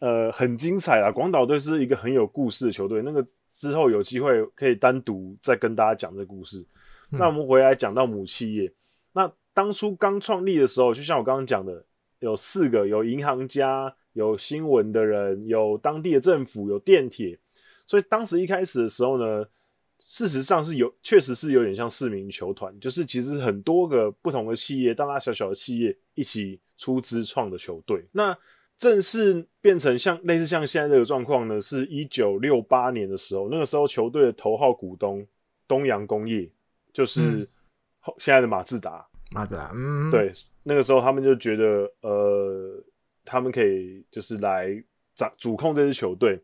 [0.00, 1.10] 呃很精彩啊！
[1.10, 3.24] 广岛队是一个很有故事的球队，那个
[3.54, 6.66] 之后有机会可以单独再跟大家讲这故事。
[7.10, 8.70] 那我们回来讲到母企业，
[9.12, 11.84] 那当初刚创立的时候，就像我刚刚讲的，
[12.18, 17.38] 有四个，有银行家，有新闻的人，有当地的政府，有电铁。
[17.86, 19.46] 所以当时一开始的时候呢。
[20.00, 28.04] 事实上是有，确实是有点像市民球团，就是其实很多个不同的企业，大大小小的企业一起出资创的球队。
[28.12, 28.36] 那
[28.76, 35.26] 正式变成像类似像现在这个状况呢，是一九六八年的时候，那个时候球队的头号股东
[35.68, 36.50] 东洋工业，
[36.92, 37.46] 就是
[38.16, 39.06] 现在的马自达。
[39.32, 40.32] 马自达，嗯，对，
[40.64, 42.82] 那个时候他们就觉得，呃，
[43.24, 44.82] 他们可以就是来
[45.14, 46.42] 掌主控这支球队。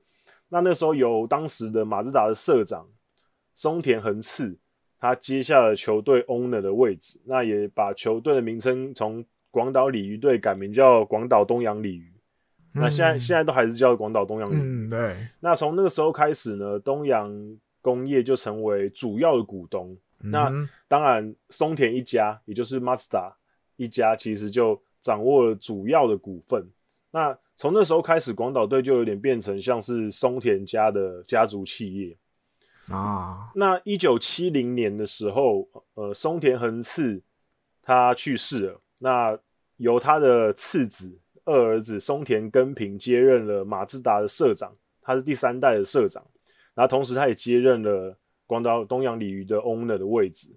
[0.48, 2.86] 那那时候由当时的马自达的社长
[3.56, 4.56] 松田恒次，
[5.00, 12.12] 他接下了球队 owner 的位置，那也把球队的名称从广岛鲤鱼队改名叫广岛东洋鲤鱼。
[12.74, 14.60] 嗯、那现在现在都还是叫广岛东洋鲤鱼。
[14.60, 15.16] 嗯，对。
[15.40, 17.32] 那从那个时候开始呢，东洋
[17.80, 19.96] 工业就成为主要的股东。
[20.20, 20.52] 嗯、那
[20.86, 23.32] 当然，松田一家，也就是 Mazda
[23.76, 26.62] 一家，其实就掌握了主要的股份。
[27.10, 32.14] 那从那时候开始，广岛队就有点变成像是松田家的家族企业
[32.88, 33.50] 啊。
[33.54, 37.22] 那一九七零年的时候，呃，松田恒次
[37.82, 39.38] 他去世了，那
[39.76, 46.24] 由他的次子二儿子松田根平接任了马自达的社长，他是第三代的社长。
[46.74, 50.54] 然后同时，他也接任了广岛东洋鲤鱼的 owner 的位置。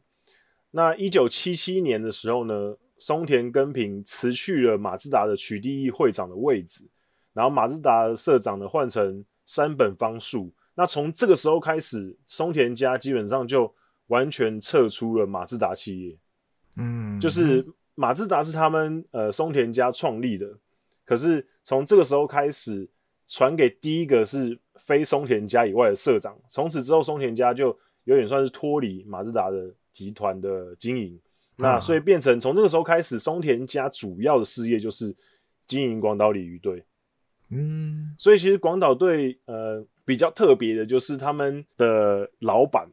[0.71, 6.87] 那一九七七年的时候呢，松田根平辞去了马自达的取缔役会长的位置，
[7.33, 10.53] 然后马自达的社长呢换成山本芳树。
[10.79, 13.75] 那从这个时候开始，松田家基本上就
[14.07, 16.17] 完全撤出了马自达企业。
[16.77, 20.57] 嗯，就是马自达是他们呃松田家创立的，
[21.03, 22.89] 可是从这个时候开始
[23.27, 26.39] 传给第一个是非松田家以外的社长。
[26.47, 31.19] 从此之后，松田家就有点算是脱离马自达的集团的经营。
[31.57, 35.13] 那所以变成从这个时候开始，松田家主要的事业就是
[35.67, 36.85] 经营广岛鲤鱼队。
[37.51, 42.89] 嗯，所以其实广岛队呃比较特别的就是他们的老板，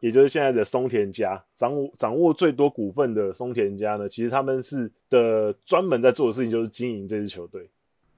[0.00, 7.70] 也就是现在的松田家掌握掌握最多股份的松田家呢，其实他们是的专门在做的事情就是经营这支球队。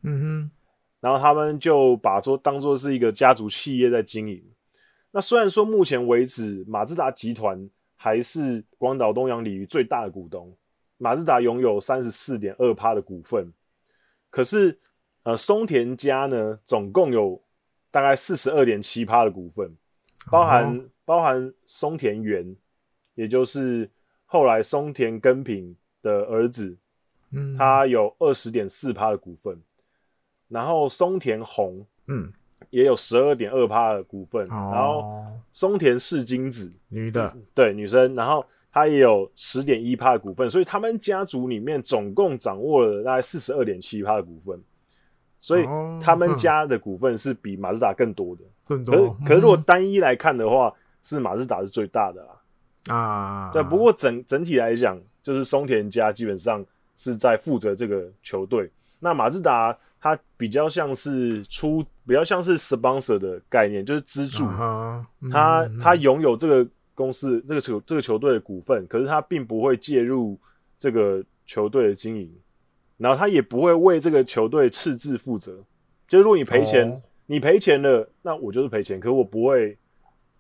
[0.02, 0.50] 嗯哼，
[1.00, 4.42] 然后他们就把说当做是一个家族企业在经营。
[5.12, 7.70] 那虽然说目前为止马自达集团。
[8.02, 10.50] 还是广岛东洋鲤鱼最大的股东，
[10.96, 13.52] 马自达拥有三十四点二趴的股份。
[14.30, 14.78] 可是，
[15.22, 17.38] 呃，松田家呢，总共有
[17.90, 19.76] 大概四十二点七趴的股份，
[20.30, 22.56] 包含、哦、包含松田元，
[23.14, 23.90] 也就是
[24.24, 26.76] 后来松田根平的儿子，
[27.32, 29.60] 嗯，他有二十点四趴的股份，
[30.48, 32.32] 然后松田宏，嗯。
[32.68, 44.62] 也有十二点二趴的股份，哦、然后松田世金子女的，对女生，然后她也有十点一趴的股份，所以他们家族里面总共掌握了大概四十二点七趴的股份，
[45.40, 45.66] 所以
[46.00, 48.94] 他们家的股份是比马自达更多的，更多。
[48.94, 50.72] 可是，可是如果单一来看的话，
[51.02, 53.62] 是马自达是最大的啦，啊，对。
[53.62, 59.76] 不过整整体来讲，就是松田家基本上是在负责这个球队，那马自达。
[60.02, 64.46] 它比较像是出，比较像是 sponsor 的概念，就是资助。
[64.46, 65.04] Uh-huh.
[65.30, 70.40] 他他拥有这个公司、这个球、这个球队的股份，可是他并不会介入
[70.78, 72.32] 这个球队的经营，
[73.00, 75.64] 然后他也不会为这个球队赤字负责。
[76.06, 77.00] 就如果你赔钱，oh.
[77.26, 79.76] 你赔钱了，那我就是赔钱，可是我不会，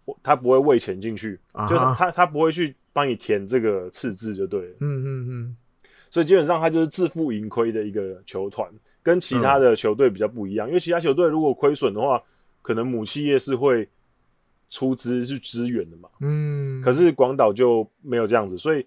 [0.04, 1.68] 我他不会喂钱进去，uh-huh.
[1.68, 4.76] 就是他他不会去帮你填这个赤字，就对了。
[4.80, 5.56] 嗯嗯嗯。
[6.10, 8.70] 所以基本上他就是自负盈亏的一个球团。
[9.02, 12.22] 跟其他的球队比较不一样，嗯、因为其他球队如果亏损的话，
[12.60, 13.88] 可能母企业是会
[14.68, 16.10] 出资去支援的嘛。
[16.20, 18.86] 嗯，可是广岛就没有这样子，所以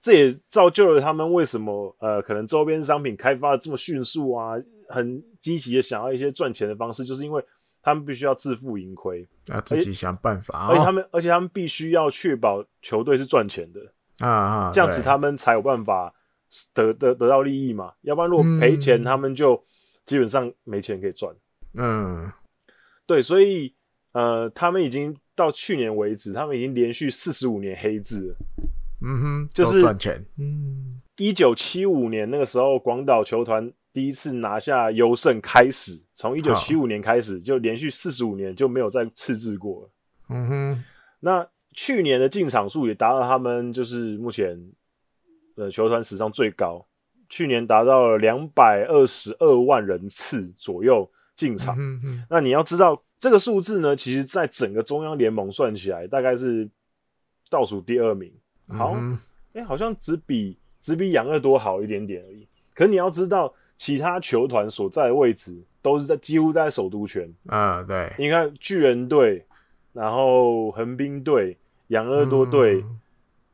[0.00, 4.54] 这也造就了他们为什么呃，可能周边商品开发的这么迅速啊，
[4.88, 7.44] 很积极的想要一些赚钱的方式，就是因为
[7.82, 13.80] 他们必须要自负盈亏，要自己想办法，而且他们、哦、而且他们必须要确保球队是赚钱的
[14.18, 16.14] 啊啊，这样子他们才有办法。
[16.72, 19.62] 得得得到利益嘛，要不然如果赔钱，他们就
[20.06, 21.30] 基本上没钱可以赚。
[21.74, 22.32] 嗯，
[23.04, 23.74] 对，所以
[24.12, 28.36] 呃，他们已经到去年为止，他们已经连续四十五年黑字了。
[29.00, 30.24] 嗯哼，就是赚钱。
[30.38, 39.90] 嗯，一九七五年那个时候，广岛球团第一次拿下优胜开始，从一九七五年开始就连续四十五年就没有再赤字过了。
[40.30, 40.84] 嗯哼，
[41.20, 44.58] 那去年的进场数也达到他们就是目前。
[45.60, 46.86] 呃，球团史上最高，
[47.28, 51.74] 去年达到了两百二十二万人次左右进场。
[51.76, 52.24] 嗯嗯。
[52.30, 56.70] 那你要知道，这个数字呢，其实在整个中央联盟算起来，大概是
[57.50, 58.32] 倒数第二名。
[58.68, 58.96] 好，
[59.54, 62.46] 哎、好像只比只比养乐多好一点点而已。
[62.74, 67.28] 可是你要知道，其他球团所在的位置都是在几乎在首都圈。
[67.46, 68.12] 啊，对。
[68.18, 69.44] 你看巨人队，
[69.92, 71.56] 然后横滨队、
[71.88, 72.82] 养乐多队。
[72.82, 73.00] 嗯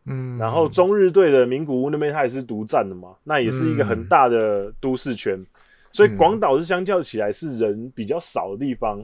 [0.07, 5.47] 嗯，然后中日队的名古屋那边，它也是独占的嘛，那也是一个很大的都市圈，嗯、
[5.93, 8.99] 所以广岛是相较起来是人比较少的地方，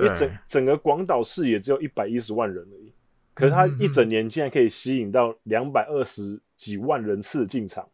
[0.00, 2.92] 因为整整个广岛市也只有一百一十万人而已，
[3.34, 7.88] 可是他一整年竟然可以吸引到两百二十几万人次进场，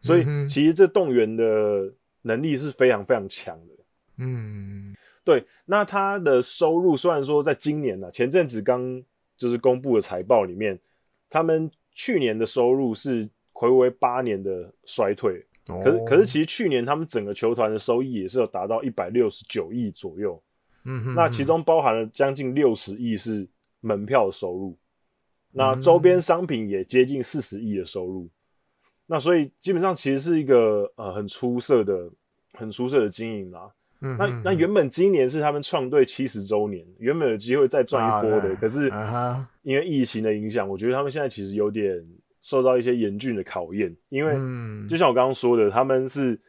[0.00, 3.74] 所以其实这动员的能力是非常非常强的。
[4.18, 5.44] 嗯，对。
[5.66, 9.02] 那他的收入虽然说在今年呢、啊，前阵子刚
[9.36, 10.78] 就是公布的财报里面，
[11.28, 15.44] 他们去年的收入是回违八年的衰退。
[15.66, 20.42] 可是，可是其实去年他们整个球团的收益也是有达到一百六十九亿左右。
[20.84, 23.46] 嗯哼，那其中包含了将近六十亿是
[23.80, 24.78] 门票的收入，
[25.52, 28.28] 那周边商品也接近四十亿的收入。
[29.06, 32.10] 那所以基本上其实是一个呃很出色的、
[32.52, 33.70] 很出色的经营啦。
[34.00, 38.90] 嗯，那那原本今年是他们创队七十周年，原本有机会再赚一波的，可是
[39.62, 42.04] 因为疫情的影响，我觉得他们现在其实有点。
[42.42, 44.32] 受到一些严峻的考验，因为
[44.88, 46.40] 就像我刚刚说的，他们是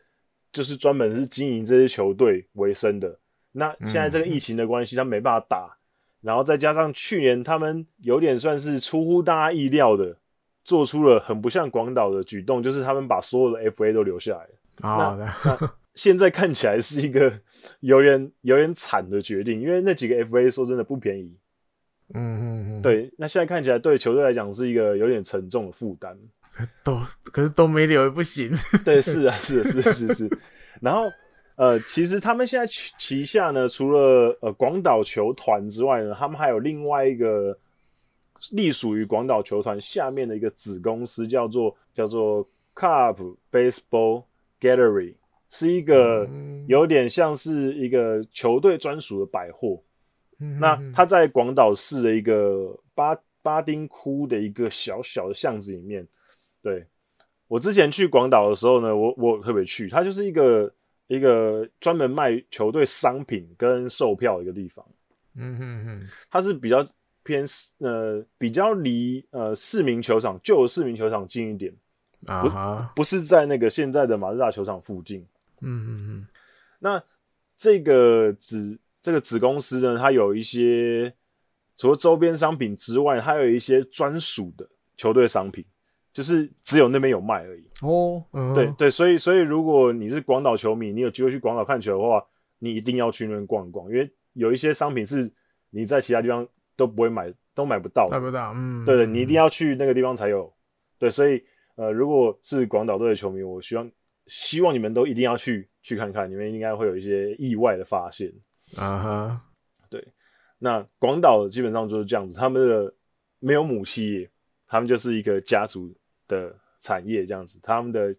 [0.49, 3.19] 就是专门是经营这些球队为生的。
[3.51, 5.77] 那现在这个疫情的关系，他没办法打，
[6.21, 10.17] 然后再加上去年他们有点算是出乎大家意料的，
[10.63, 14.49] 做出了很不像广岛的举动，就是他们把所有的 FA 都留下来了。
[14.81, 17.33] 好的，那现在看起来是一个
[17.81, 21.37] 有点有点惨的决定，因为那几个 FA 说真的不便宜。
[22.13, 26.17] 嗯嗯嗯，对，那现在看起来对球队来讲是一个有点沉重的负担，
[26.83, 28.51] 都可是都没留也不行。
[28.83, 30.39] 对，是啊，是是是是，是。
[30.81, 31.05] 然后
[31.61, 32.65] 呃，其实他们现在
[32.97, 37.55] 旗下呢，除了呃广岛球团之外呢，他们还有另外一个
[38.53, 44.23] 隶属于广岛球团下面的一个子公司，叫做叫做 Carp Baseball
[44.59, 45.13] Gallery，
[45.51, 46.27] 是一个
[46.67, 49.83] 有点像是一个球队专属的百货。
[50.59, 56.07] 那它在广岛市的一个巴巴丁窟的一个小小的巷子里面，
[56.63, 56.87] 对，
[57.47, 60.73] 我之前去广岛的时候呢，我我特别去，它就是一个
[61.15, 64.85] 一个专门卖球队商品跟售票的一个地方。
[65.35, 66.85] 嗯嗯嗯，它是比较
[67.23, 67.45] 偏
[67.79, 71.73] 呃比较离呃市民球场旧的市民球场近一点，
[72.25, 72.93] 不、uh-huh.
[72.95, 75.21] 不是在那个现在的马自达球场附近。
[75.61, 76.27] 嗯嗯嗯，
[76.79, 77.03] 那
[77.55, 78.79] 这个子。
[79.03, 81.11] 这个子公司呢，它有一些
[81.75, 85.65] 除了周边商品之外，它有一些专属的球队商品，
[86.13, 87.63] 就是只有那边有卖而已。
[87.81, 92.23] 哦，嗯、对对，所以所以如果你是广岛球迷，你有机会去广岛看球的话，
[92.59, 95.31] 你一定要去那边逛一逛，因为有一些商品是
[95.69, 98.17] 你在其他地方都不会买，都买不到的。
[98.17, 100.53] 买不到，嗯，对对，你一定要去那个地方才有。
[100.99, 101.43] 对，所以
[101.75, 103.89] 呃，如果是广岛队的球迷，我希望
[104.27, 108.31] 希望你们都一定要去去看看，你们应该会有一些意外的发现。
[108.77, 109.41] 啊哈，
[109.89, 110.05] 对，
[110.59, 112.93] 那广岛基本上就是这样子，他们的
[113.39, 114.29] 没有母企业，
[114.67, 115.93] 他们就是一个家族
[116.31, 118.13] 的产业这样子，他们的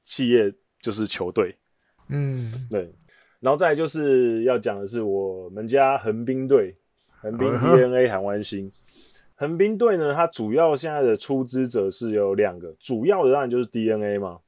[0.00, 1.56] 企业就是球队，
[2.08, 2.94] 嗯，对，
[3.40, 6.74] 然后再来就是要讲的是我们家横滨队，
[7.20, 8.70] 横滨 DeNA 韩湾星，
[9.34, 14.38] 横滨队呢，它主要现在的出资者是有两个，主要的当然就是 DeNA 嘛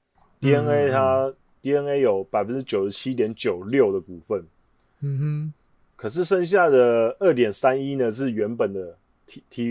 [0.40, 4.46] ，DeNA 它 DeNA 有百分之九十七点九六的股份。
[5.00, 5.52] 嗯哼，
[5.96, 9.66] 可是剩下的二点三一呢，是原本的 T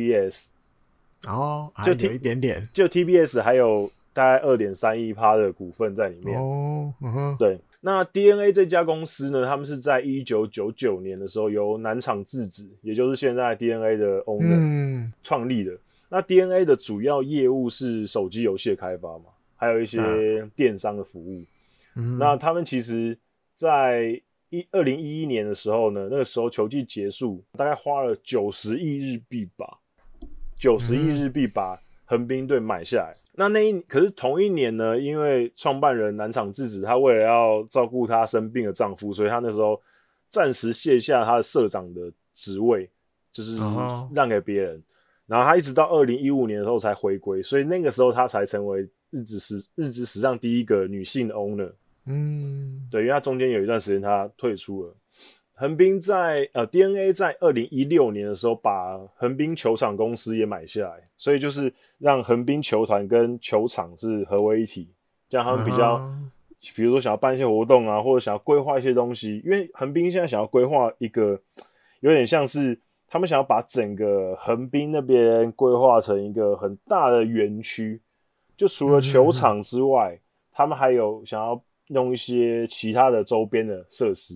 [1.27, 6.39] 哦，就有一点点，就 TBS 还有大概二点三一趴的股份在里面。
[6.39, 7.59] 哦，嗯哼，对。
[7.81, 15.71] 那 DeNA 这家公司呢，他们是在一九九九年的时候由南厂智子，也就是现在 DeNA 的 owner 创立的。
[15.71, 21.43] 嗯、那 DeNA 的主要业务是手机游戏的开发嘛，还有一些电商的服务。
[21.95, 23.15] 嗯，那他们其实，
[23.55, 24.19] 在
[24.49, 29.77] 一二零一一年的时候呢，那个时候球季结束，大概花了九十亿日币吧，
[30.57, 33.13] 九十亿日币把横滨队买下来。
[33.13, 39.81] 嗯、那那一可是同一年呢，因为创办人南场智子，他为了要照顾她生病的丈夫，所以她那时候
[40.29, 42.89] 暂时卸下她的社长的职位，
[43.31, 43.57] 就是
[44.13, 44.81] 让给别人。
[45.27, 51.71] 然后她一直到二零一五年的时候才回归，所以那个时候她才成为日职史日职史上第一个女性的 owner。
[52.05, 54.95] 嗯，对，因为她中间有一段时间她退出了。
[55.55, 64.89] 横滨在呃 DeNA 在二零一六年的时候把横滨球场公司也买下来，所以就是让横滨球团跟球场是合为一体，
[65.29, 66.29] 这样他们比较，嗯、
[66.75, 71.39] 比如说想要办一些活动啊，或者想要规划一些东西，因为横滨现在想要规划一个
[72.01, 72.77] 有点像是
[73.07, 78.01] 他们想要把整个横滨那边规划成一个很大的园区，
[78.57, 80.19] 就除了球场之外，嗯、
[80.51, 81.61] 他们还有想要。
[81.89, 84.33] 弄一些其他的周边的设施，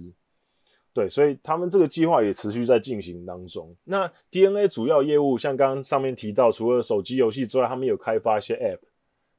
[0.99, 3.73] 对，所以他们这个计划也持续在进行当中。
[3.85, 8.79] 那 DeNA 主要业务像刚刚上面提到，除了手机游戏之外，他们有开发一些 App，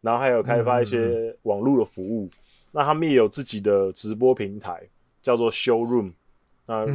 [0.00, 2.24] 然后还有开发一些网络的服务。
[2.24, 2.30] 嗯、
[2.72, 4.88] 那他们也有自己的直播平台，
[5.20, 6.12] 叫做 Showroom。
[6.64, 6.86] 那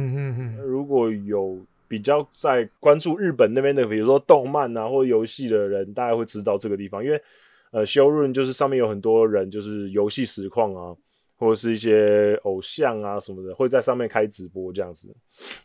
[0.64, 7.22] 如果有比较在关注日本那边的，比如说动漫啊或游戏的人，大家会知道这个地方，因为
[7.70, 10.96] 呃 Showroom 就是上面有很多人，就是游戏实况啊。
[11.36, 15.14] 或者是一些偶像啊什么的，会在上面开直播这样子。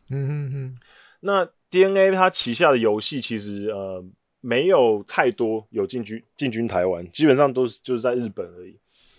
[0.10, 0.78] 嗯嗯嗯。
[1.22, 4.04] 那 DNA 它旗下的游戏其实呃
[4.42, 8.78] 没有太多有进军进军台湾，基本上都是就是在日本而已。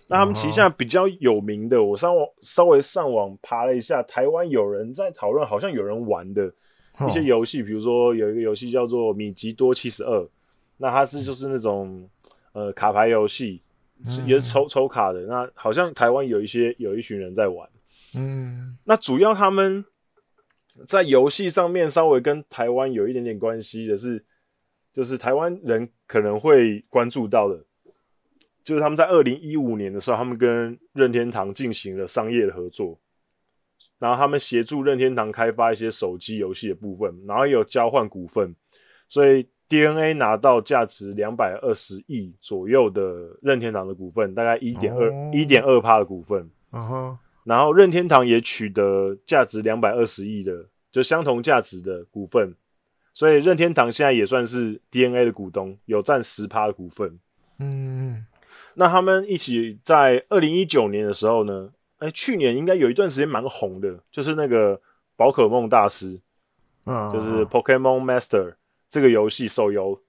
[0.09, 6.53] 那他们旗下比较有名的，我上网稍微上网爬了一下，台湾有人在讨论，好像有人玩的
[7.07, 10.19] 一些游戏，比如说有一个游戏叫做《米吉多七十二》，
[10.77, 12.07] 那它是就是那种
[12.51, 13.61] 呃卡牌游戏。
[14.25, 17.69] 也是抽抽卡的，那好像台湾有一些有一群人在玩，
[18.15, 19.83] 嗯，那主要他们
[20.85, 24.25] 在游戏上面稍微跟台湾有一点点关系的是，
[24.91, 27.65] 就是台湾人可能会关注到的，
[28.63, 32.99] 就是他们在二零一五年的时候，他们跟任天堂进行了商业的合作，
[33.99, 38.55] 然后他们协助任天堂开发一些手机游戏的部分，然后也有交换股份，
[39.07, 39.47] 所以。
[39.73, 46.47] DNA 拿到价值两百二十亿左右的任天堂的股份，大概一点二一点二趴的股份。
[46.71, 47.17] Uh-huh.
[47.43, 52.53] 然后任天堂也取得价值两百二十亿的，就相同价值的股份。
[53.15, 57.19] 所以任天堂现在也算是 DNA 的股东，有占十趴的股份。
[57.57, 58.27] 嗯，
[58.75, 64.79] 那他们一起在二零一九年的时候呢，哎，去年应该有一段时间蛮红的，就是那个
[65.15, 66.19] 宝可梦大师
[66.85, 67.11] ，uh-huh.
[67.11, 68.53] 就是 Pokemon Master。
[68.93, 69.99] 这个游戏手游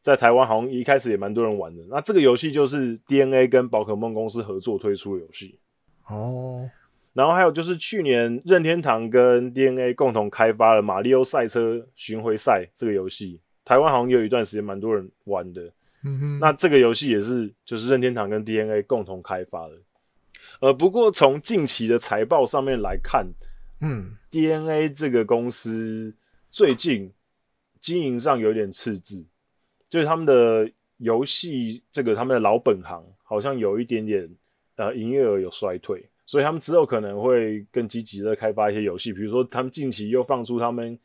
[0.00, 1.80] 在台湾好像一开始也蛮多人玩的。
[1.88, 5.56] 那这个游戏就是 DNA 跟宝可梦公司合作推出的游戏
[6.08, 6.68] 哦。
[7.12, 15.62] 然后还有就是去年任天堂跟 DNA 共同开发了《马里奥赛车巡回赛》这个游戏，台湾好像也有一段时间蛮多人玩的。
[16.02, 16.38] 嗯哼。
[16.40, 19.74] 那这个游戏也是就是任天堂跟 DNA 共同开发的。
[20.60, 23.24] 呃，不过从近期的财报上面来看，
[23.80, 26.16] 嗯，DNA 这个公司
[26.50, 27.12] 最近。
[27.80, 29.26] 经营上有点赤字，
[29.88, 34.28] 就是他们的游戏这个他们的老本行好像有一点点
[34.76, 40.98] 呃营业额有衰退，所以他们之后可能会更积极的开发一些游戏，比如说他们近期又放出他们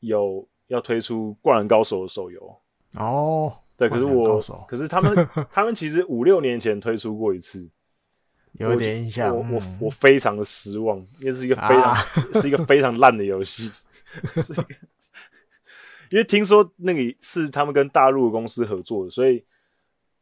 [0.00, 2.56] 有要推出《灌篮高手》的手游
[2.94, 7.68] 哦，对，可是我可是他们 他们其实五六年前推出过一次，
[8.52, 11.96] 有点印象，我我我非常的失望，因为是一个非常、啊、
[12.34, 13.70] 是一个非常烂的游戏。
[16.10, 19.44] 因为听说那个是他们跟大陆的公司合作的，所以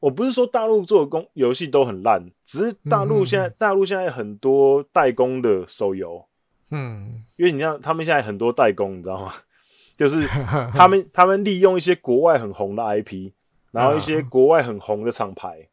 [0.00, 6.28] 我不是说大陆做的公游戏都很烂，只是大陆现在、嗯、大陆现在很多代工的手游，
[6.70, 9.32] 嗯，因为你像他们现在很多代工，你知道吗？
[9.96, 10.26] 就是
[10.76, 13.32] 他们他们利用一些国外很红的 IP，
[13.72, 15.68] 然后一些国外很红的厂牌，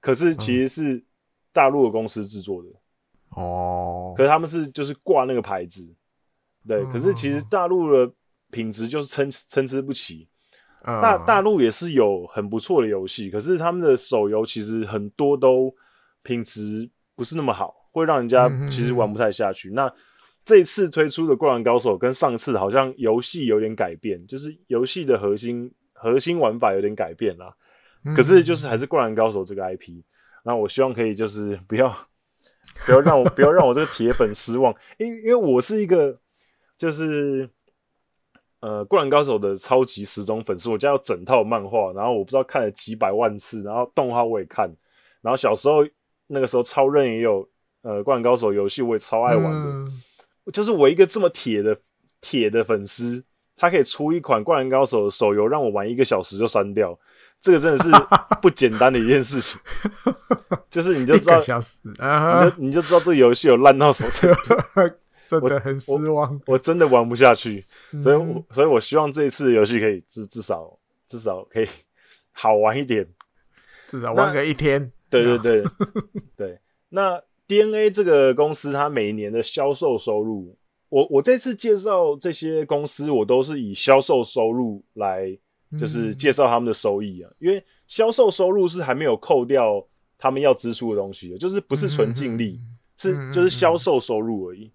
[0.00, 1.04] 可是其实是
[1.52, 2.68] 大陆的公司制作的。
[3.40, 5.94] 哦，可是他们是就是挂那个牌子，
[6.66, 8.10] 对，可是其实大陆的。
[8.50, 10.28] 品质就是参参差不齐，
[10.84, 15.74] 大大陆也是有很不错的游戏，可是他们的手游其实很多都
[16.22, 19.70] 品质不是那么好，会让人家其实玩不太下去。
[19.70, 19.92] 那
[20.44, 27.54] 这次推出的《灌篮高手》跟上次好像游戏有点改变，就是游戏的核心核心玩法有点改变啦。
[28.16, 30.02] 可是就是还是《灌篮高手》这个 IP，
[30.44, 31.94] 那我希望可以就是不要
[32.86, 36.18] 不要让我不要让我这个铁粉失望，因为因为我是一个
[36.76, 37.48] 就是。
[38.60, 44.70] 呃，《灌篮高手》的超级时钟粉丝，我家有整套漫画，然后我不知道看了几百万次，然后动画我也看，
[45.22, 45.78] 然后小时候
[46.26, 47.48] 那个时候超任也有，
[47.82, 50.02] 呃，《灌篮高手》游戏我也超爱玩的，嗯、
[50.52, 51.74] 就是我一个这么铁的
[52.20, 53.24] 铁的粉丝，
[53.56, 56.98] 他可以出一款《灌篮高手》的手游让我玩一个小时就删掉，
[57.40, 57.90] 这个真的是
[58.42, 59.58] 不简单的一件事情，
[60.68, 64.90] 就是你就知道，你就你就知道这个游戏有烂到什么程度。
[65.30, 67.64] 真的很失望，我，我，我真的玩不下去，
[68.02, 71.68] 所以我，我所以我希望这一次游戏可以至至少至少可以
[72.32, 73.06] 好玩一点，
[73.88, 74.90] 至少玩个一天。
[75.08, 75.64] 对对对
[76.36, 76.58] 对。
[76.90, 80.56] 那 DNA 这个公司，它每一年的销售收入，
[80.88, 85.36] 我我这次介绍这些公司，我都是以销售收入来
[85.76, 89.84] 就是介绍他们的收益啊，因为销售收入是还没有扣掉
[90.16, 92.60] 他们要支出的东西的，就是不是纯净利，
[92.96, 94.70] 是就是销售收入而已。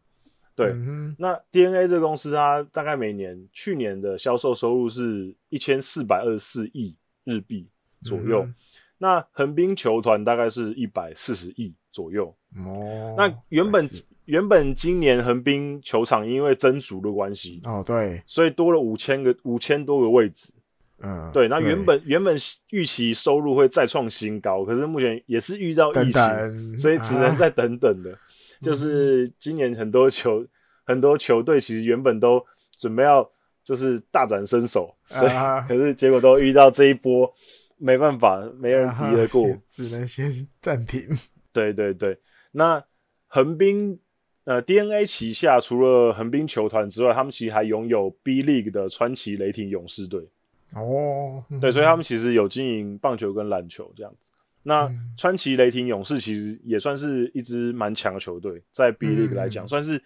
[0.56, 0.74] 对，
[1.18, 6.96] 那 DNA 这个公司，它大概每年去年的销售收入是一千四百二十四亿
[7.26, 7.68] 日币
[8.02, 8.56] 左右，嗯、
[9.00, 12.34] 那横滨球团大概是一百四十亿左右。
[12.66, 13.86] 哦，那原本
[14.24, 20.54] 原本今年横滨球场因为增足的关系，哦对，所以多了五千个五千多个位置。
[21.00, 22.34] 嗯，对，那原本原本
[22.70, 28.12] 预期收入会再创新高，可是目前也是遇到疫情，等等所以只能再等等的。
[28.16, 28.20] 啊
[28.66, 30.50] 就是今年很多球、嗯、
[30.86, 32.44] 很多球队其实原本都
[32.78, 33.30] 准备要
[33.64, 37.32] 就是大展身手，所以、啊、 可是结果都遇到这一波，
[37.78, 41.02] 没办法，没人敌得过，只能先暂停。
[41.54, 42.18] 对对对，
[42.52, 42.84] 那
[43.28, 43.98] 横滨
[44.44, 50.28] 呃 DNA 旗下除了横滨球团之外，他们其实还拥有 B League 的川崎雷霆勇士队。
[50.74, 54.32] 哦，对，所以他们其实有经营棒球跟篮球这样子。
[54.68, 60.02] 那川崎雷霆勇士其实也算是一支蛮强的球队，在 B League 来讲，嗯、算是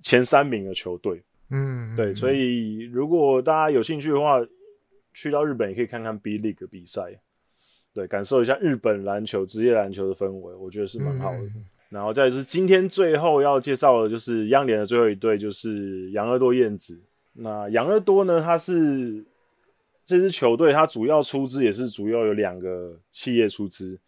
[0.00, 1.22] 前三名的球队。
[1.50, 4.40] 嗯，对，所以如果大家有兴趣的话，
[5.12, 7.20] 去到日本也可以看看 B League 比赛，
[7.92, 11.40] 对，感受一下日本篮球职业篮球的氛围，我觉得是蛮好的。
[11.40, 16.98] 嗯、然后再就是今天最后要介绍的就是央联的最后一队，就是养乐多燕子。
[17.34, 19.22] 那养乐多呢，它是。
[20.08, 24.00] 这支球队它主要出资也是主要有两个企业出资，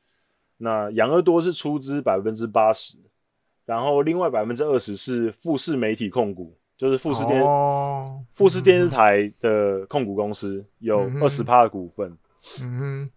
[0.57, 2.97] 那养乐多是出资百分之八十，
[3.67, 12.17] 然后另外百分之二十是富士媒体控股，就是富士电、哦、富士电视台的控股公司，有二十趴的股份。
[12.63, 13.11] 嗯哼，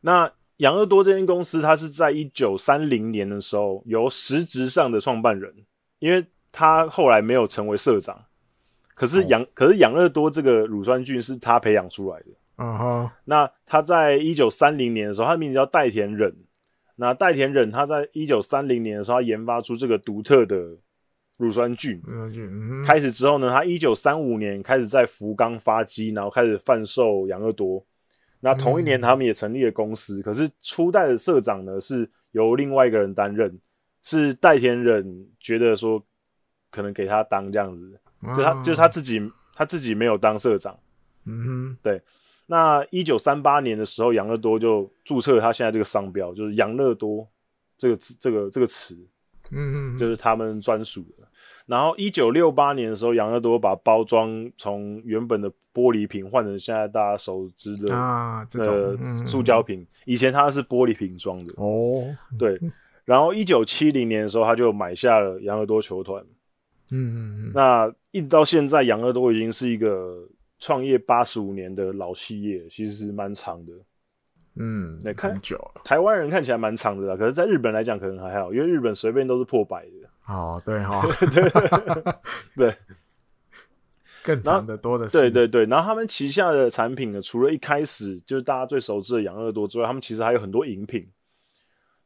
[0.00, 5.54] 那养乐多这间公司，它是在一九三零年的时候由实质上的创办人，
[5.98, 8.24] 因为他后来没有成为社长。
[9.02, 12.26] 可是养，可是养乐多这个乳酸菌是他培养出来的。
[12.58, 13.10] 嗯哼。
[13.24, 16.32] 那他在一九三零年的时候，他的名字叫代田忍。
[16.94, 20.56] 那代田忍他在一九三零年的时候，他研发出这个独特的
[21.36, 22.00] 乳酸菌。
[22.12, 22.84] 嗯。
[22.84, 27.84] 开始之后呢，他一九三五年开始在福冈发迹，然后开始贩售养乐多。
[28.38, 30.22] 那同一年，他们也成立了公司。
[30.22, 33.58] 可是初代的社长呢，是由另外一个人担任，
[34.04, 36.00] 是代田忍觉得说
[36.70, 37.98] 可能给他当这样子。
[38.34, 39.20] 就他，就是他自己，
[39.54, 40.78] 他自己没有当社长。
[41.24, 42.00] 嗯哼，对。
[42.46, 47.26] 那一九三八年的时候，养乐多就注册了他现在这个商标，就是养乐多
[47.78, 48.98] 这个，这个这个词，
[49.50, 51.26] 嗯哼，就是他们专属的。
[51.66, 59.86] 然后一九六八年的时候，养乐多把包装从原本的玻璃瓶换成现在大家熟知的啊这种塑胶瓶。
[60.04, 62.04] 以前它是玻璃瓶装的哦，
[62.38, 62.60] 对。
[63.04, 66.22] 然后一九七零年的时候，他就买下了养乐多球团。
[66.94, 67.16] 嗯嗯
[67.46, 70.28] 嗯，那一直到现在，养乐多已经是一个
[70.60, 73.72] 创业八十五年的老企业，其实是蛮长的。
[74.56, 80.08] 嗯，那看久了，台湾人看起来蛮长的啦，可是在日本来讲可能还好，因为日本随便都是破百的。
[80.26, 82.76] 哦，对哈、哦，对 对，
[84.22, 85.18] 更长的多的是。
[85.18, 91.02] 对对对，然后他们旗下的产品呢，除了一开始就是大家最熟知的养乐多之外，他们其实还有很多饮品，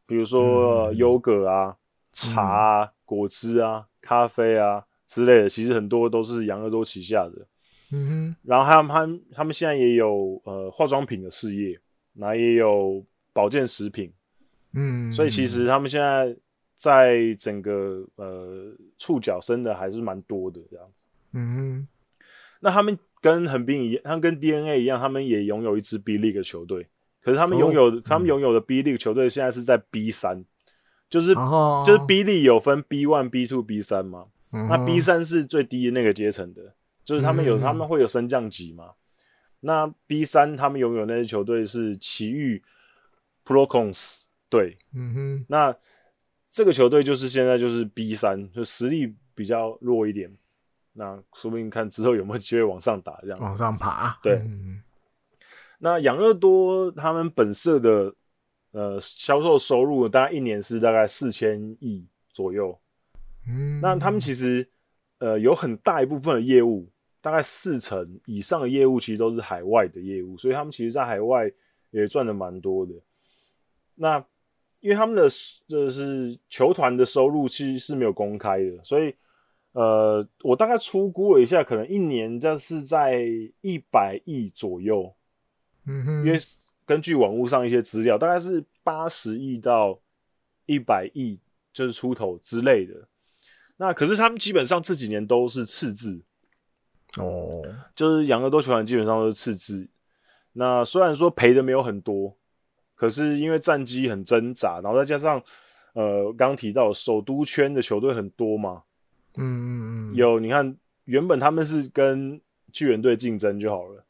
[0.06, 1.74] 比如说优格啊、
[2.12, 3.86] 茶啊、嗯、果汁啊。
[4.06, 7.46] 咖啡啊之类的，其实很多都是养乐多旗下的。
[7.92, 11.78] 嗯哼，然后他们他们他们现在也有呃化妆品的事业，
[12.14, 14.12] 然后也有保健食品。
[14.72, 16.36] 嗯，所以其实他们现在
[16.74, 21.08] 在整个呃触角伸的还是蛮多的这样子。
[21.32, 21.88] 嗯哼，
[22.60, 26.86] 那他们跟横滨一样，他们跟 DNA 一样，他们也拥有一支 B League 球队。
[27.22, 30.44] 可是他们拥有、哦、他们拥有的 B League 球队现在是在 B 三。
[31.08, 31.86] 就是、oh.
[31.86, 37.66] 就是 B League 有分 B one、B two、B 三嘛，那 B 三是最低的那个阶层的，就是他们有、mm hmm.
[37.66, 38.90] 他们会有升降级嘛。
[39.60, 42.60] 那 B 三他们拥有那些球队是奇遇
[43.44, 45.44] Procons 队，嗯哼、mm，hmm.
[45.48, 45.76] 那
[46.50, 50.36] 这个球队就是现在就是 B 三，就实力比较弱一点。
[50.94, 54.18] 那说不定看之后有没有机会往上打，这样往上爬。
[54.22, 54.80] 对，mm hmm.
[55.78, 58.12] 那养乐多他们本社的。
[58.76, 62.78] 呃，销售收入大概一年是大概四千亿左右。
[63.48, 64.68] 嗯，那他们其实
[65.18, 66.86] 呃有很大一部分的业务，
[67.22, 71.50] 大概四成以上的业务其实都是海外的业务，所以他们其实在海外
[71.90, 72.92] 也赚的蛮多的。
[73.94, 74.22] 那
[74.80, 75.26] 因为他们的
[75.66, 79.14] 就是球团的收入其实是没有公开的，所以
[79.72, 83.24] 呃，我大概初估了一下，可能一年这是在
[83.62, 85.14] 一百亿左右。
[85.86, 86.38] 嗯哼，因为。
[86.86, 90.00] 根据网络上一些资料，大概是八十亿到
[90.64, 91.38] 一百亿，
[91.72, 92.94] 就是出头之类的。
[93.76, 96.22] 那可是他们基本上这几年都是赤字
[97.18, 97.60] 哦，
[97.94, 99.86] 就是养乐多球团基本上都是赤字。
[100.52, 102.34] 那虽然说赔的没有很多，
[102.94, 105.42] 可是因为战绩很挣扎，然后再加上
[105.92, 108.84] 呃刚刚提到首都圈的球队很多嘛，
[109.36, 110.74] 嗯嗯嗯，有你看
[111.04, 112.40] 原本他们是跟
[112.72, 114.05] 巨人队竞争就好了。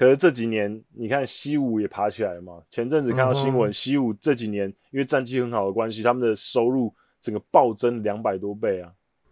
[0.00, 2.62] 可是这几年，你看西武也爬起来了嘛？
[2.70, 6.90] 前阵子看到新闻，西武这几年因为战绩很好的关系，他们的收入
[7.20, 8.90] 整个暴增两百多倍啊！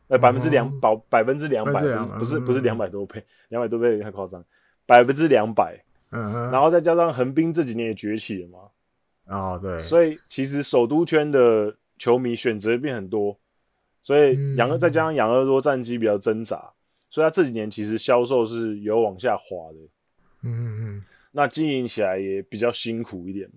[0.08, 1.80] 呃，百分之两百，百分之两百，
[2.18, 4.44] 不是不是两百多倍，两百多倍太夸张，
[4.84, 5.82] 百分之两百。
[6.10, 8.58] 然后再加上横滨这几年也崛起了嘛。
[9.34, 9.78] 哦，对。
[9.78, 13.34] 所以其实首都圈的球迷选择变很多，
[14.02, 16.72] 所以养乐再加上养乐多战绩比较挣扎，
[17.08, 19.78] 所以他这几年其实销售是有往下滑的。
[20.42, 23.50] 嗯嗯嗯，那经营起来也比较辛苦一点。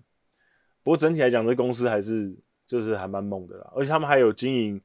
[0.83, 3.71] 不过整体来讲，这公司还是就是还蛮猛的啦。
[3.75, 4.81] 而且他们还有经营，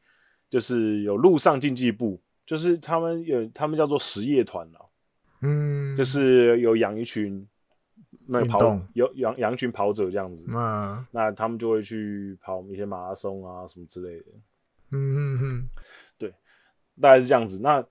[0.51, 4.81] 就是有陆上竞技部，就是他们有他们叫做实业团啦，
[5.41, 7.47] 嗯，就是有养一群
[8.27, 14.27] 那跑有养养一群跑者这样子，嗯，那他们就会去跑一些马拉松啊什么之类的，
[14.93, 15.69] 嗯嗯嗯，
[16.19, 16.31] 对，
[17.01, 17.61] 大概是这样子。
[17.63, 17.85] 那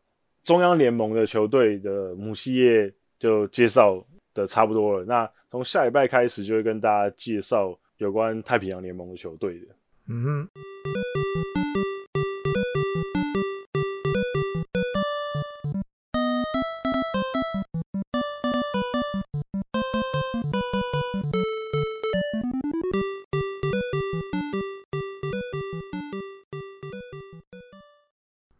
[0.43, 4.03] 中央联盟的球队的母系列就介绍
[4.33, 5.05] 的差不多了。
[5.05, 9.67] 那从下礼拜开始就会跟大家介绍有关太平洋联盟的球队的。
[10.07, 10.49] 嗯哼。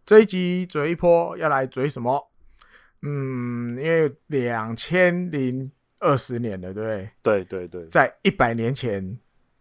[0.06, 2.30] 这一集嘴一波要来嘴什么？
[3.06, 7.44] 嗯，因为两千零二十年了，对对？
[7.46, 9.18] 对对，在一百年前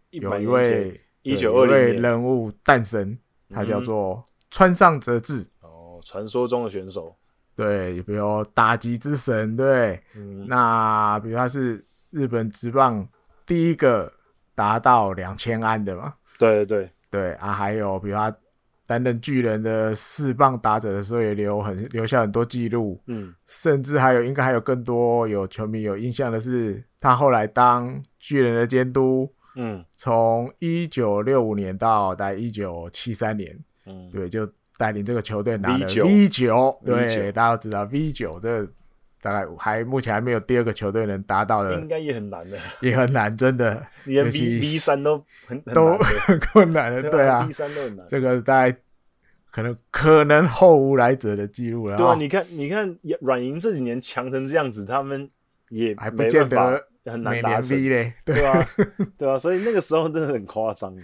[0.09, 2.01] 有一位一九二零年。
[2.01, 3.17] 人物诞生，
[3.49, 5.45] 他叫做川上哲治。
[5.61, 7.15] 哦，传说中的选手，
[7.55, 13.07] 对，比如打击之神，对，嗯、那比如他是日本职棒
[13.45, 14.11] 第一个
[14.55, 16.89] 达到两千安的嘛，对对对。
[17.11, 18.35] 对啊，还有比如他。
[18.85, 23.01] 担任巨人的四棒打者的时候，也留很留下很多记录。
[23.07, 29.31] 嗯，甚至还有，应该还有更多有球迷有印象的是，他后来当巨人的监督。
[29.55, 36.05] 嗯，从一九六五年到大概一九七三年，嗯，对，就带领这个球队拿了 V 九。
[36.05, 38.71] V 9, 对，大家都知道 V 九这个。
[39.25, 43.83] 大概还目前还没有第二个球队能达到的，应该也很难的，也很难，真的。
[44.05, 48.05] 连 V V 三都很都 很困难的，对啊，V 三都很难。
[48.07, 48.77] 这个大概
[49.49, 51.97] 可能可能后无来者的记录了。
[51.97, 55.27] 对啊，你看，你看软银这几年强成这样子，他们
[55.69, 58.63] 也还不见得很难达成嘞，对啊，
[59.17, 60.95] 对啊，所以那个时候真的很夸张。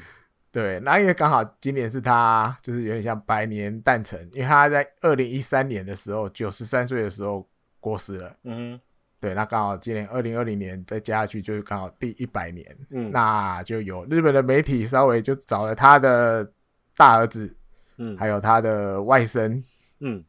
[0.51, 7.43] 对，那因为刚好今年是他就是有点像百年诞辰，因为他在二零一三年的时候，九十三岁的时候。
[7.81, 8.79] 过世了，嗯，
[9.19, 16.49] 对，那刚好今年二零二零年再加下去，就是刚好第一百年，嗯，那就有日本的媒体稍微就找了他的
[16.95, 17.57] 大儿子，
[17.97, 19.61] 嗯，还有他的外甥，
[19.99, 20.23] 嗯，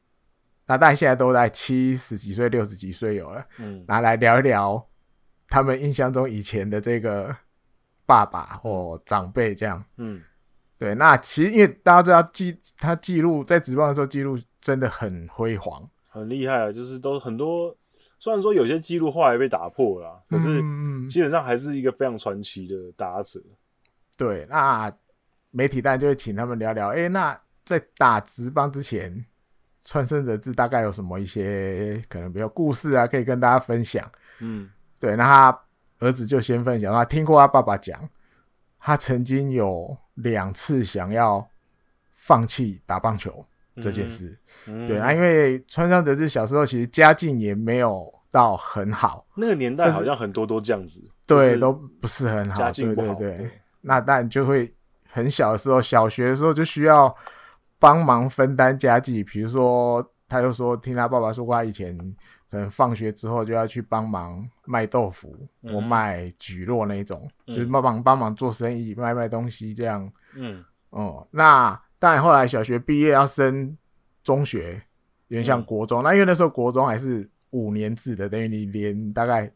[0.67, 4.85] 那大概现在都在七十几岁、六十几岁有了，嗯，拿来聊一聊
[5.49, 7.37] 他们印象中以前的这个
[8.07, 10.23] 爸爸或长辈这样，嗯，
[10.79, 15.87] 对，那其实因为大家知道记他记录在职棒的时候记录真的很辉煌。
[16.13, 17.75] 很厉害啊，就是都很多，
[18.19, 20.61] 虽然说有些记录后来被打破了，可是
[21.09, 23.41] 基本上还是一个非常传奇的打者。
[24.19, 24.93] 对，那
[25.51, 29.25] 媒体当然就会请他们聊聊，哎、欸，那在打职棒之前，
[29.83, 34.07] 川生哲志大概有什么一些可能比较故事啊，可以跟大家分享。
[34.41, 35.63] 嗯，对，那他
[36.01, 38.07] 儿子就先分享，他听过他爸爸讲，
[38.79, 41.49] 他曾经有两次想要
[42.13, 43.47] 放弃打棒球。
[43.81, 53.51] 这件事，嗯、对啊，因为川上哲志小时候其实家境也没有到很好，那个年代好像很多都这样子，对，都不是很好，家境不好，对对对。
[53.81, 54.71] 那但就会
[55.09, 57.15] 很小的时候，小学的时候就需要
[57.79, 61.97] 帮忙分担家计，比如说，他就说听他爸爸说过，他以前
[62.51, 70.13] 可能放学之后就要去帮忙卖豆腐我卖蒟蒻那一种，嗯、就是帮忙帮忙做生意，卖卖东西这样。
[70.35, 71.81] 嗯，哦，那。
[72.03, 73.79] 但后来小学毕业要升
[74.25, 74.83] 中学，
[75.29, 76.03] 有点像国中。
[76.03, 79.49] 嗯、那因为那时候国中还是五年制的，等于你连大概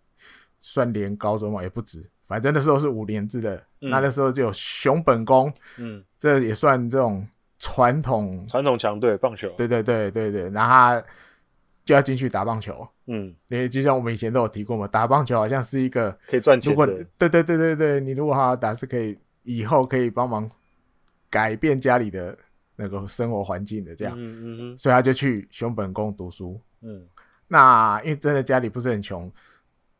[0.57, 2.09] 算连高中嘛，也不止。
[2.25, 3.57] 反正那时候是五年制的。
[3.81, 7.27] 嗯、那那时候就有熊本工，嗯，这也算这种
[7.59, 9.49] 传统传统强队棒球。
[9.57, 11.05] 对对对对对，然后他
[11.85, 12.87] 就要进去打棒球。
[13.09, 16.73] 嗯，因为就像我们以前都有提过嘛，打棒球好像是一个可以赚钱的。
[16.73, 20.49] 如果对对对对对，你如果好好打，是可以以后可以帮忙。
[21.37, 22.34] 改变家里的
[22.76, 26.59] 那个生活环境的这样，嗯嗯嗯，所以他就去熊本宫读书。
[26.80, 27.07] 嗯，
[27.47, 29.30] 那因为真的家里不是很穷，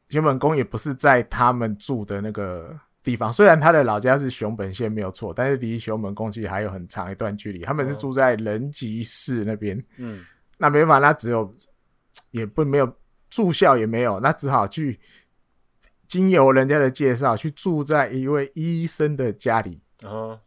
[0.09, 3.31] 熊本宫也不是在他们住的那个地方。
[3.31, 7.61] 虽然他的老家是熊本县没有错，但是离熊本宫其实还有很长一段距离。
[7.61, 9.85] 他们是住在人吉市那边。
[9.99, 10.25] 嗯，
[10.57, 11.55] 那没办法，那只有
[12.31, 12.91] 也不没有
[13.29, 14.99] 住校也没有，那只好去
[16.09, 19.83] 经由人家的介绍去住在一位医生的家里。
[20.03, 20.39] 嗯。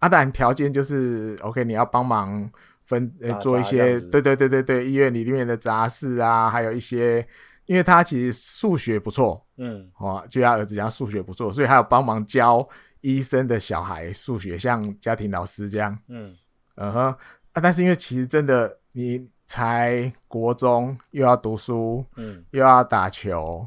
[0.00, 2.50] 他当然条件就是 OK，你要帮忙
[2.82, 7.26] 分呃做一些，对对对对对，医院里面的杂事啊，还有一些，
[7.64, 12.68] 因为他其实数学不错，嗯，哦，就他儿子讲数学不错，所以还有帮忙教
[13.00, 16.36] 医生的小孩数学，像家庭老师这样，嗯，
[16.76, 17.16] 嗯哼，啊，
[17.54, 23.66] 但是因为其实真的你才国中又要读书，嗯，又要打球，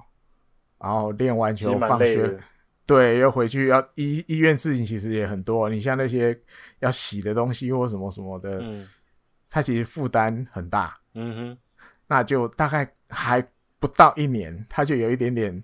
[0.77, 2.37] 然后练完球放学。
[2.87, 6.39] 对，又回去要医医院事情其实也很多，你像那些
[6.79, 8.87] 要洗的东西或什么什么的，嗯，
[9.49, 11.57] 他其实负担很大，嗯哼，
[12.07, 13.45] 那就大概还
[13.77, 15.61] 不到一年，他就有一点点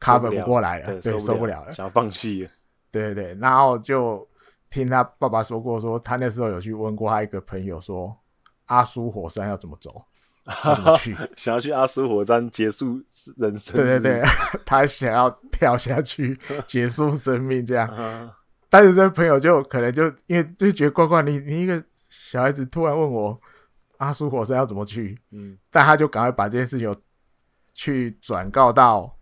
[0.00, 2.50] cover 不过来了，对，受不了了，想要放弃了，
[2.90, 4.28] 对对对，然后就
[4.68, 8.18] 听他爸爸说过，说他那时候有去问过他一个朋友，说
[8.66, 10.04] 阿苏火山要怎么走。
[10.44, 11.16] 怎么去？
[11.36, 13.00] 想要去阿苏火山结束
[13.36, 13.76] 人生？
[13.76, 14.22] 对对对，
[14.64, 17.88] 他想要跳下去结束生命，这样。
[18.68, 23.38] 但是这个朋友就可能就因为就觉得怪怪，你你一个小孩子突然问我
[23.98, 25.18] 阿苏火山要怎么去？
[25.32, 26.96] 嗯，但他就赶快把这件事情
[27.74, 29.12] 去转告到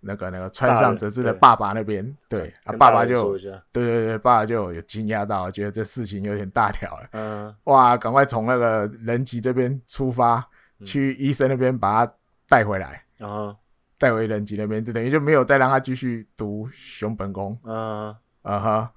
[0.00, 2.16] 那个那个川上哲志的爸爸那边。
[2.28, 7.08] 对啊，爸爸就对对对，爸爸就有惊讶到，觉得这事情有点大条了。
[7.12, 10.46] 嗯，哇，赶快从那个人吉这边出发。
[10.82, 12.12] 去医生那边把他
[12.48, 13.56] 带回来，然后
[13.98, 17.58] 带回人吉那边，就等于就没有再让他继续读熊本宫。
[17.64, 18.92] 嗯啊哈，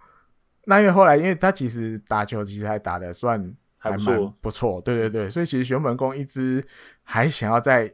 [0.65, 6.63] 那因为后来，因为他其实打球其实还打得算还蛮不错，对对对，所以其实熊本宫一直
[7.03, 7.93] 还想要再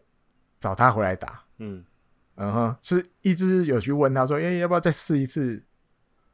[0.59, 1.43] 找他回来打。
[1.59, 1.83] 嗯。
[2.37, 5.63] 嗯哼，是一直有去问他说，哎，要不要再试一次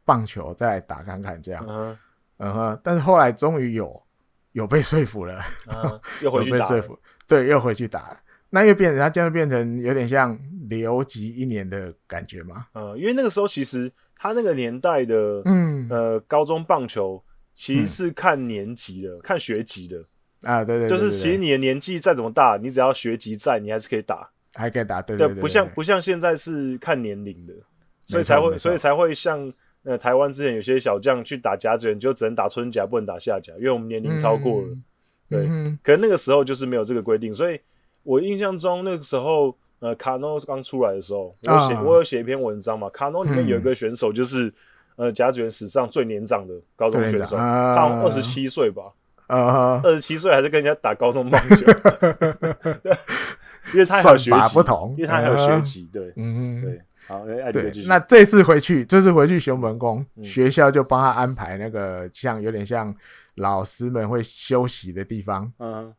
[0.04, 1.64] 棒球，再来打看看这样。
[1.70, 1.95] 嗯
[2.38, 4.02] 嗯哼，但是后来终于有
[4.54, 5.39] 有被说服了，
[6.24, 6.68] 又回去 打。
[7.32, 10.38] 对，又回去打，那又变成他这样变成有点像
[10.69, 12.67] 留级一年的感觉嘛？
[12.73, 15.88] 嗯，因为那个时候其实他那个年代的，嗯。
[15.89, 17.23] 呃，高中棒球
[17.53, 20.01] 其实是看年级的，嗯、看学籍的。
[20.43, 27.53] 啊，对对，就是其实你的年纪再怎么大，你只要学籍在，你还是可以打，还可以打，对对，对，对，对，不像不像现在是看年龄的，
[28.01, 29.51] 所以才会所以才会像
[29.84, 34.67] 呃台湾之前有些小将去打甲子园，就只能打春甲，不能打夏甲，因为我们年龄超过了。
[34.67, 34.84] 嗯
[35.32, 35.47] 对，
[35.82, 37.59] 可能那个时候就是没有这个规定，所以
[38.03, 44.53] 我印象中那个时候，呃，卡诺刚出来的时候，我写我有写一篇文章嘛，卡诺里面有一个选手就是，
[44.97, 48.84] 呃，甲子园史上最年长的高中选手，他二十七岁吧，
[49.84, 51.55] 二十七岁还是跟人家打高中棒球，
[53.73, 62.95] 因为他还有学籍不同，因为他还有学籍，对，嗯，对，好，对，那这次回去，这次回去熊本宫学校就帮他安排那个像有点像。
[63.36, 65.91] 老师们会休息的地方，嗯，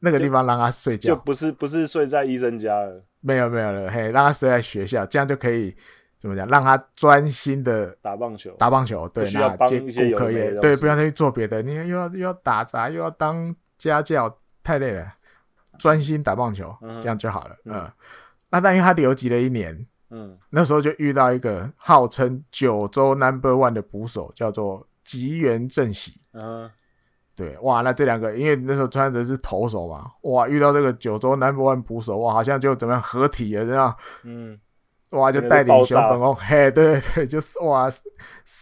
[0.00, 5.74] 那个地方让他睡觉，就不是不是睡在医生家了，没有没有了，嘿，让他睡在学校，这样就可以
[6.18, 6.46] 怎么讲？
[6.46, 15.10] 让他专心的打棒球，打棒球，对，那兼顾客业，对，不要再去做别的，你看又要又要打杂，又要当家教，太累了，
[15.78, 17.90] 专心打棒球，这样就好了，嗯。
[18.50, 26.70] 那但因为他留级了一年，嗯，那时候就遇到一个号称九州 Number One 的捕手，叫做吉原正喜，嗯。
[27.36, 34.56] 对，哇，那这两个，因为那时候穿着是投手嘛，哇，遇到这个九州 Number One 捕手，哇，好像就怎么样合体了这样，嗯，
[35.10, 37.90] 哇，就带领熊本宫，嘿，对对对，就是哇，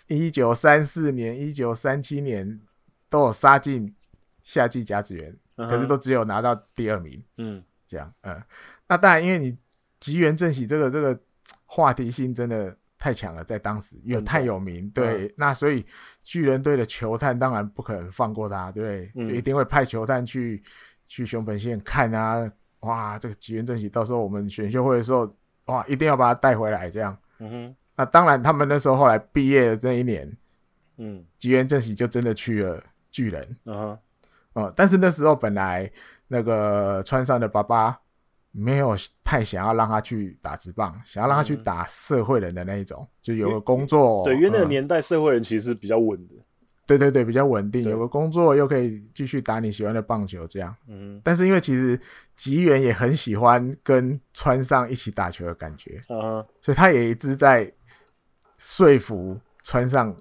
[0.08, 2.62] 一九三四年、一九三七年
[3.10, 3.94] 都有杀进
[4.42, 8.42] 夏季甲子园，嗯、可是都只有拿到第二名，嗯，这样，嗯，
[8.88, 9.54] 那当然，因为你
[10.00, 11.20] 吉原正喜这个这个
[11.72, 12.76] 话题性真的。
[12.98, 15.84] 太强了，在当时有太有名，对，嗯、那所以
[16.22, 20.62] 巨人队的球探当然不可能放过他，对，嗯、就一定会派球探去
[21.04, 22.48] 去熊本县看啊，
[22.82, 25.28] 哇，这个吉原正喜到时候我们选秀会的时候，
[25.64, 30.36] 哇，一定要把他带回来，这样，嗯哼，那当然他们那时候后来毕业的这一年，
[30.98, 33.98] 嗯，吉原正喜就真的去了巨人，嗯哼，
[34.52, 35.90] 哦，但是那时候本来
[36.28, 37.98] 那个川上的爸爸。
[38.52, 38.94] 没有
[39.24, 44.22] 太想要让他去打直棒，想要让他去打社会人的那一种，嗯、就有个工作。
[44.24, 46.34] 对，因为那个年代社会人其实比较稳的。
[46.84, 50.74] 对对对，比较稳定，有个工作又可以继续打你喜欢的棒球，这样。
[50.88, 51.18] 嗯。
[51.24, 51.98] 但是因为其实
[52.36, 57.72] 吉原也很喜欢跟川上一起打球的感觉，嗯，所以他也一直在
[58.58, 60.14] 说服川上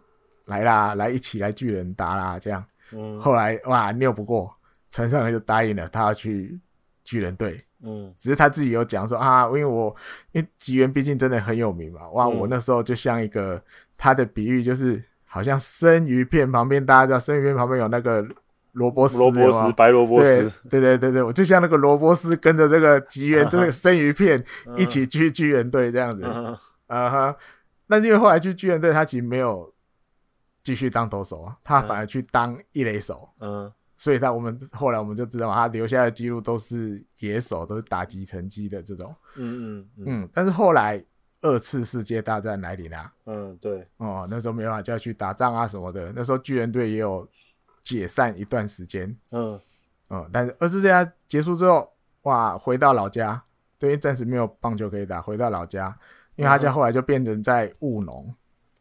[0.46, 2.64] 来啦，来一起来巨人打啦，这样。
[2.94, 3.20] 嗯。
[3.20, 4.56] 后来哇，拗不过，
[4.92, 6.58] 川上就答应了，他要去
[7.04, 7.60] 巨人队。
[7.84, 9.96] 嗯，只是他自己有讲说啊，因为我
[10.34, 13.62] 因为吉原毕竟真的很有名嘛，哇，嗯、我那时候就像一个
[13.98, 18.24] 他的比喻，就是好像生鱼片旁边，大家知道生鱼片旁边有那个
[18.74, 24.44] 萝卜丝，萝卜丝，白萝卜丝，对对对对，我就像那个萝卜丝跟着这个吉原这个生鱼片
[24.78, 26.24] 一起去巨人队这样子，
[26.88, 27.36] 啊哈，
[27.88, 29.74] 但是因为后来去巨人队，他其实没有
[30.64, 33.64] 继续当投手啊，他反而去当一垒手，嗯。
[33.66, 39.16] 嗯所以他我们后来我们就知道，他留下的记录都是野手，都是打击成绩的这种。
[39.36, 40.30] 嗯嗯嗯，嗯。
[40.34, 41.00] 但是后来
[41.42, 43.14] 二次世界大战来临了。
[43.28, 43.88] 嗯，对。
[43.98, 46.12] 哦，那时候没办法就要去打仗啊什么的。
[46.16, 47.30] 那时候巨人队也有
[47.84, 49.16] 解散一段时间。
[49.30, 49.62] 嗯
[50.10, 50.28] 嗯。
[50.34, 51.88] 但是二次世界大结束之后，
[52.24, 53.44] 哇，回到老家，
[53.78, 55.96] 对，暂时没有棒球可以打，回到老家。
[56.38, 58.36] 因因为他家后来就变成在务农，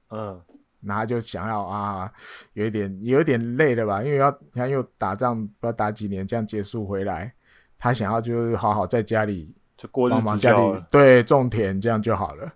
[0.08, 0.40] 嗯，
[0.82, 2.10] 然后就想要啊，
[2.54, 7.32] 有一点有一点累了吧，因为要你看又打仗，不知道打几年，这样结束回来，
[7.78, 12.52] 他想要就是好好在家里就过日子，帮忙家里对种田这样就好了，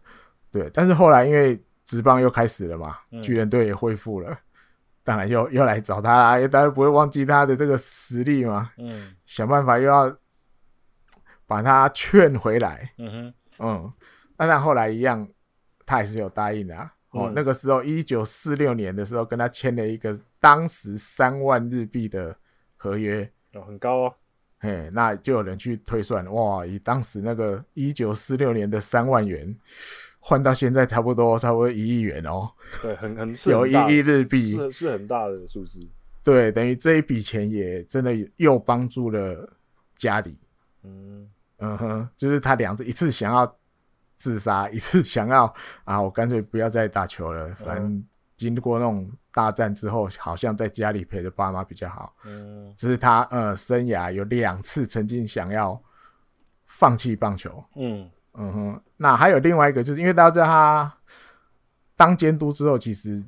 [0.50, 0.70] 对。
[0.72, 4.38] 但是后来因为职棒又开始了嘛，嗯、巨人队也恢复了。
[5.06, 8.70] 当然又又来找他啦，因为大家不会忘记他的这个实力嘛。
[8.78, 10.16] 嗯，想办法又要
[11.46, 12.90] 把他劝回来。
[12.96, 13.92] 嗯哼，嗯，
[14.38, 15.28] 那他后来一样，
[15.84, 16.90] 他还是有答应的啊。
[17.14, 22.36] 哦，那个时候一九四六年的时候，跟他签了一个当时三万日币的
[22.76, 23.30] 合约。
[23.54, 24.14] 哦，很高哦。
[24.58, 29.56] 嘿，那就有人去推算，哇，以当时那个一九四六年的三万元。
[30.26, 32.50] 换到现在差不多差不多一亿元哦，
[32.80, 35.86] 对，很很有一亿日币，是是很大的数字。
[36.22, 39.46] 对，等于这一笔钱也真的又帮助了
[39.98, 40.40] 家里。
[40.82, 43.44] 嗯嗯哼，就是他两次，一次想要
[44.24, 45.52] 自杀，一次 想要
[45.84, 47.54] 啊，我干脆不要再打球了。
[47.54, 48.02] 反正
[48.36, 52.14] 经过那种大战之后，好像在家里陪着爸妈比较好。
[52.24, 55.78] 嗯，只是他呃，生涯有两次曾经想要
[56.64, 57.62] 放弃棒球。
[57.76, 58.10] 嗯。
[58.36, 60.92] 嗯哼，那还有另外一个，就是因为大家知道他
[61.94, 63.22] 当监督之后，其实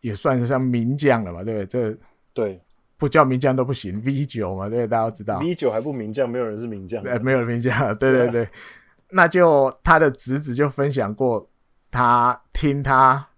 [0.00, 1.66] 也算是像名将了嘛，对不对？
[1.66, 1.98] 这
[2.34, 2.62] 对
[2.98, 8.46] 不叫名将都不行，V 九嘛，对，大家都知道，V 九还不名将，没有人是名将，对，没有名将，对对对。
[9.12, 11.48] 那就他的侄子就分享过，
[11.90, 13.28] 他听他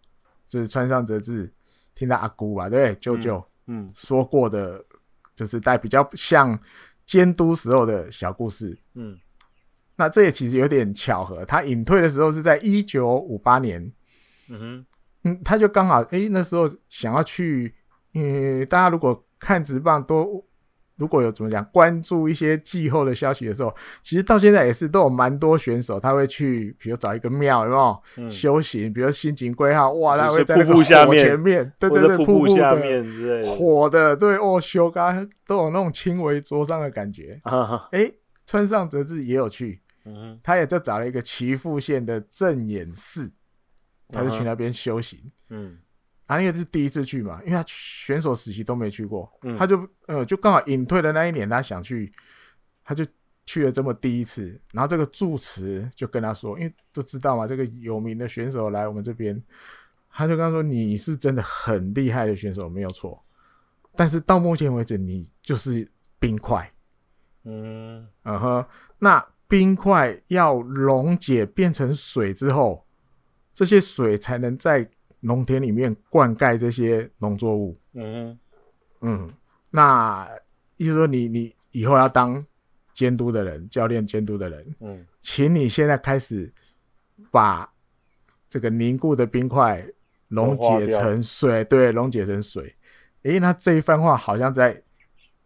[0.46, 1.52] 就是川上哲治，
[1.94, 4.84] 听他阿姑吧，对，舅舅，嗯，说过的，
[5.34, 6.58] 就是带比较像
[7.04, 9.18] 监督时候的小故事，嗯。
[9.96, 13.80] 那这也其实有点巧合，他隐退的时候是在一九五八年，
[14.48, 14.86] 嗯哼，
[15.22, 17.72] 嗯，他就刚好哎、欸，那时候想要去，
[18.14, 20.44] 嗯，大家如果看直棒都
[20.96, 33.50] 如果有怎么讲关注一些季后的消息的时候，其实到现在也是都有蛮多选手他会去，比如找一个庙有没有、嗯、修行，比如新井贵浩，哇，他会在那个火前面，对对对，瀑布下面之类的。
[33.50, 35.12] 火的，对哦，修嘎
[35.46, 38.14] 都有那种轻微灼伤的感觉，哎、啊欸，
[38.46, 39.80] 川上哲治也有去。
[40.06, 43.32] 嗯，他也就找了一个岐阜县的正眼寺，
[44.12, 45.18] 他就去那边修行。
[45.48, 45.78] 嗯，
[46.26, 52.12] 啊，因为是第一次去嘛，因为他选手时期都没去过，嗯、他就呃就刚好隐退的那一年，他想去，
[52.84, 53.04] 他就
[53.44, 54.60] 去了这么第一次。
[54.72, 59.42] 然后这个住持就跟他说，因为都知道嘛，这个有名的选手来我们这边，
[60.10, 63.22] 他就跟他说：“你是真的很厉害的选手，没有错。
[63.96, 66.72] 但是到目前为止，你就是冰块。”
[67.44, 68.66] 嗯嗯哼，
[68.98, 69.24] 那。
[69.46, 72.86] 冰块要溶解变成水之后，
[73.52, 74.88] 这些水才能在
[75.24, 77.76] 农田里面灌溉这些农作物。
[77.94, 78.38] 嗯
[79.00, 79.32] 嗯，
[79.70, 80.28] 那
[80.76, 82.44] 意思说你你以后要当
[82.92, 86.52] 监督的人，教练监督的人，嗯，请你现在开始
[87.30, 87.72] 把
[88.48, 89.86] 这个凝固的冰块
[90.28, 92.76] 溶解成水，对，溶解成水。
[93.22, 94.82] 诶，那这一番话好像在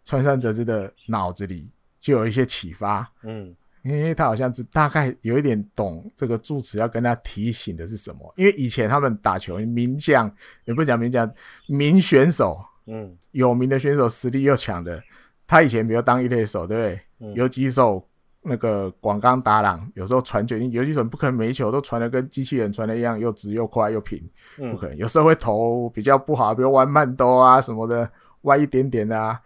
[0.05, 3.13] 川山哲之的脑子里就有一些启发。
[3.23, 3.55] 嗯。
[3.83, 10.31] 因为他好像是大概有一点懂这个住持要跟他提醒的是什么，因为以前他们打球名将
[10.65, 11.31] 也不讲名将，
[11.69, 15.03] 名选手，嗯，有名的选手实力又强的，
[15.47, 17.01] 他以前比如当一垒手，对不对？
[17.21, 18.07] 嗯、有几手
[18.43, 24.21] 那个广冈达朗，有时候传球，有几手不可能每一球都传的跟机器人传的一样，又直又快又平，
[24.57, 24.97] 不可能。
[24.97, 28.11] 有时候会投比较不好，比如弯慢兜啊什么的，
[28.43, 29.41] 歪一点点的啊，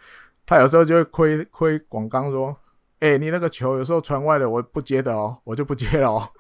[0.45, 2.57] 他有时候就会亏亏广冈说。
[3.03, 6.31] 哎、欸，你那个球有时候传外的，我不接的哦，我就不接了哦。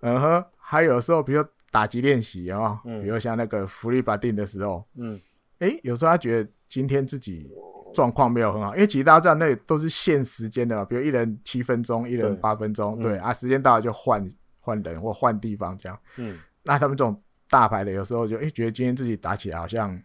[0.00, 5.20] 嗯哼，还有时候，比如打击练习啊，比如像那个福利巴定的时候，嗯，
[5.58, 7.50] 哎、欸，有时候他觉得今天自己
[7.92, 14.24] 状况没有很好，因为其实大家知道那都是限时间的嘛，比如一人七分钟，一人八分钟，对，对啊，时间到了就换
[14.60, 15.98] 换人或换地方这样。
[16.14, 20.00] 嗯，那他们这种大牌的，有时候就哎、欸、觉得今天自己打起来好像。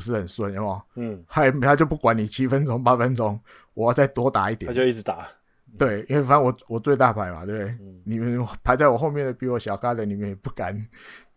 [0.00, 0.82] 不是很顺，有吗？
[0.94, 3.38] 嗯，还他就不管你七分钟八分钟，
[3.74, 5.28] 我要再多打一点，他就一直打。
[5.78, 7.70] 对，因为反正我我最大牌嘛，对不对？
[7.80, 10.74] 嗯、你们排在我后面的比我小咖的，你们也不敢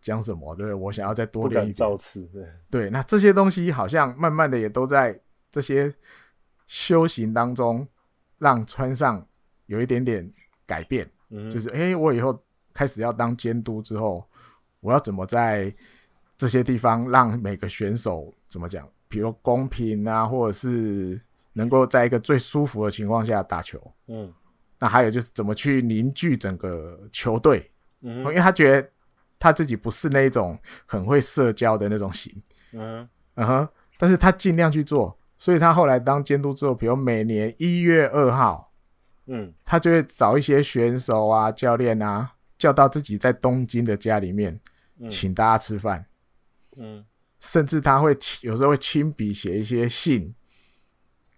[0.00, 0.74] 讲什么，对不对？
[0.74, 2.90] 我想要再多练一点，造次，对对。
[2.90, 5.20] 那这些东西好像慢慢的也都在
[5.52, 5.94] 这些
[6.66, 7.86] 修行当中，
[8.38, 9.24] 让川上
[9.66, 10.28] 有一点点
[10.66, 12.42] 改变，嗯、就是哎、欸，我以后
[12.72, 14.26] 开始要当监督之后，
[14.80, 15.72] 我要怎么在
[16.44, 18.30] 这些地方让每个选手。
[18.46, 18.86] 怎么讲？
[19.08, 21.18] 比如公平啊，或者是
[21.54, 23.80] 能够在一个最舒服的情况下打球。
[24.08, 24.30] 嗯，
[24.78, 27.70] 那还有就是怎么去凝聚整个球队。
[28.02, 28.90] 嗯，因为他觉得
[29.38, 32.30] 他自己不是那种很会社交的那种型。
[32.72, 38.70] 嗯嗯哼，但是他尽量去做，所以他后来当监督之后，比如每年一月二号，
[39.28, 42.32] 嗯，他就会找一些选手啊、教练啊。
[42.56, 44.58] 叫到自己在东京的家里面，
[45.10, 46.06] 请大家吃饭。
[46.76, 47.04] 嗯，
[47.38, 50.34] 甚至他会有时候会亲笔写一些信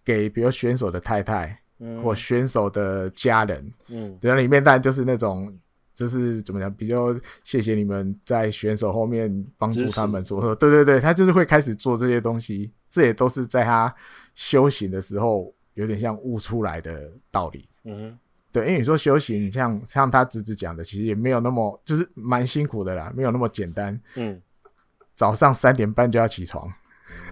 [0.05, 3.73] 给，比如选手的太太，嗯或选手的家人。
[3.89, 5.57] 嗯，对，里面当然就是那种。
[5.97, 13.95] 就是怎么讲，比较谢谢你们在选手后面帮助他们说，说对对对，他就是会开始做这些东西，这也都是在他
[14.35, 17.67] 修行的时候有点像悟出来的道理。
[17.85, 18.15] 嗯，
[18.53, 23.99] 对，因为你说修行，像像他侄子讲的，其实也没有那么就是蛮辛苦的啦，没有那么简单。
[24.17, 24.39] 嗯，
[25.17, 26.73] 早上三点半就要起床。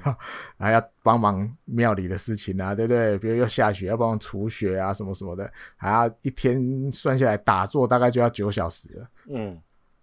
[0.59, 3.16] 还要帮忙庙里的事情啊，对不对？
[3.18, 9.09] 比如要下雪，要帮忙除雪啊，什么什么的，还要一天算下来打坐大概就要九小时了。
[9.30, 9.59] 嗯，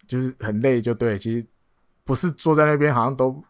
[0.08, 1.20] 就是很累，就对。
[1.20, 1.46] 其实
[2.04, 3.44] 不是坐在那边，好像都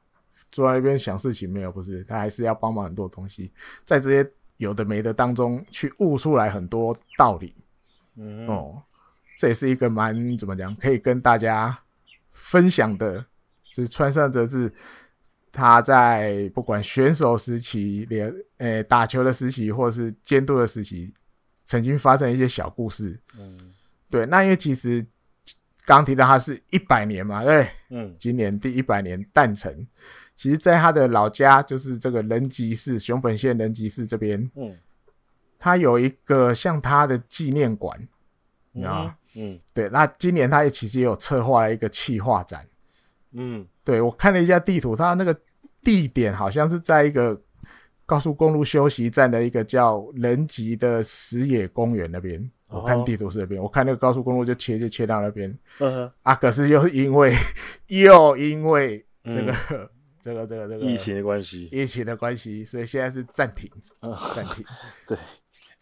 [0.52, 3.54] 坐在那边想事情，没有，不是，他还是要帮忙很多东西，
[3.86, 7.56] 在这些有的没的当中去悟出来很多道理。
[8.18, 8.84] 嗯，哦，
[9.38, 11.80] 这也是一个蛮怎么讲，可以跟大家
[12.34, 13.26] 分享的，
[13.72, 14.72] 就是川上哲治。
[15.54, 21.14] 他在不管选手时期、连诶打球的时期，或者是监督的时期，
[21.66, 23.20] 曾经发生一些小故事。
[23.38, 23.74] 嗯，
[24.10, 24.26] 对。
[24.28, 25.06] 那因为其实
[25.84, 29.86] 刚提到他是一百年嘛，对，嗯，今年第一百年诞辰。
[30.34, 34.78] 其实，在他的老家，就是这个人吉市熊本县人吉市这边，嗯，
[35.60, 38.08] 他有一个像他的纪念馆，
[38.72, 39.18] 你知道吗？
[39.36, 39.90] 嗯，对。
[39.90, 42.66] 那今年他也其实也有策划了一个企划展。
[43.34, 45.38] 嗯，对，我看了一下地图，它那个
[45.82, 47.40] 地点好像是在一个
[48.06, 52.50] 高速公路休息站的一个叫人吉的石野公园那边。
[52.68, 55.50] 我看地图是那边，我看那个高速公路就切就切到那边。
[55.80, 57.34] 嗯哼，啊，可是又因为
[57.88, 59.90] 又因为这个、嗯、
[60.22, 63.70] 这个这个这个疫情的关系，疫情的关系，所以现在是暂停，
[64.34, 64.66] 暂停，
[65.06, 65.18] 对，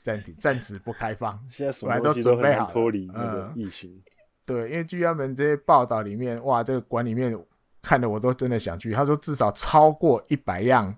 [0.01, 1.39] 暂停，暂时不开放。
[1.47, 4.01] 现在什么东西都很难脱离那个疫情。
[4.49, 7.37] 对，因为据他们这些报道里面，哇，这个馆里面
[7.83, 8.91] 看的我都真的想去。
[8.91, 10.95] 他说至少超过一百样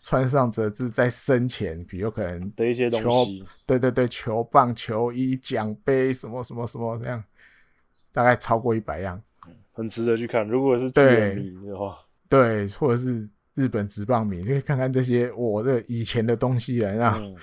[0.00, 7.24] 穿上折枝在生前，比如可能的一些东西，对对对，球棒、球衣、奖杯什么什么什么这样，
[8.12, 9.20] 大概超过一百样，
[9.72, 10.46] 很值得去看。
[10.46, 17.34] 如果是对迷的话，对，或者是日本职棒迷，就可以看看这些我的以前的东西了，那、嗯、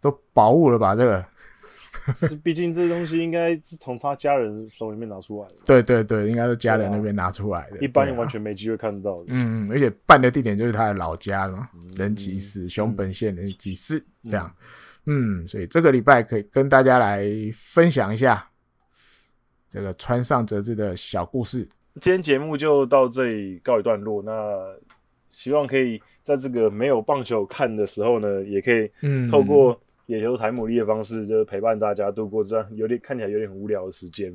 [0.00, 0.96] 都宝物了吧？
[0.96, 1.22] 这个。
[2.14, 5.54] 是，毕竟这东西应该是从他家人手里面拿出来的。
[5.64, 9.26] 对对对，应该是家人那边拿出来的，啊、一般人完全没机会看到的。
[9.28, 14.52] 嗯，而且办的地点就是他的老家嘛，嗯、人吉市熊本县人吉市这样。
[15.06, 18.48] 嗯，所以这个礼拜可以跟大家来分享一下
[19.68, 21.68] 这个川上哲志的小故事。
[22.00, 24.22] 今天节目就到这里告一段落。
[24.22, 24.32] 那
[25.30, 28.90] 希望可以在这个没有棒球看的时候呢，也可以
[29.30, 29.78] 透过。
[30.08, 34.32] 野球台牡蛎的方式，就是陪伴大家度过这样有点看起来有点很无聊的时间，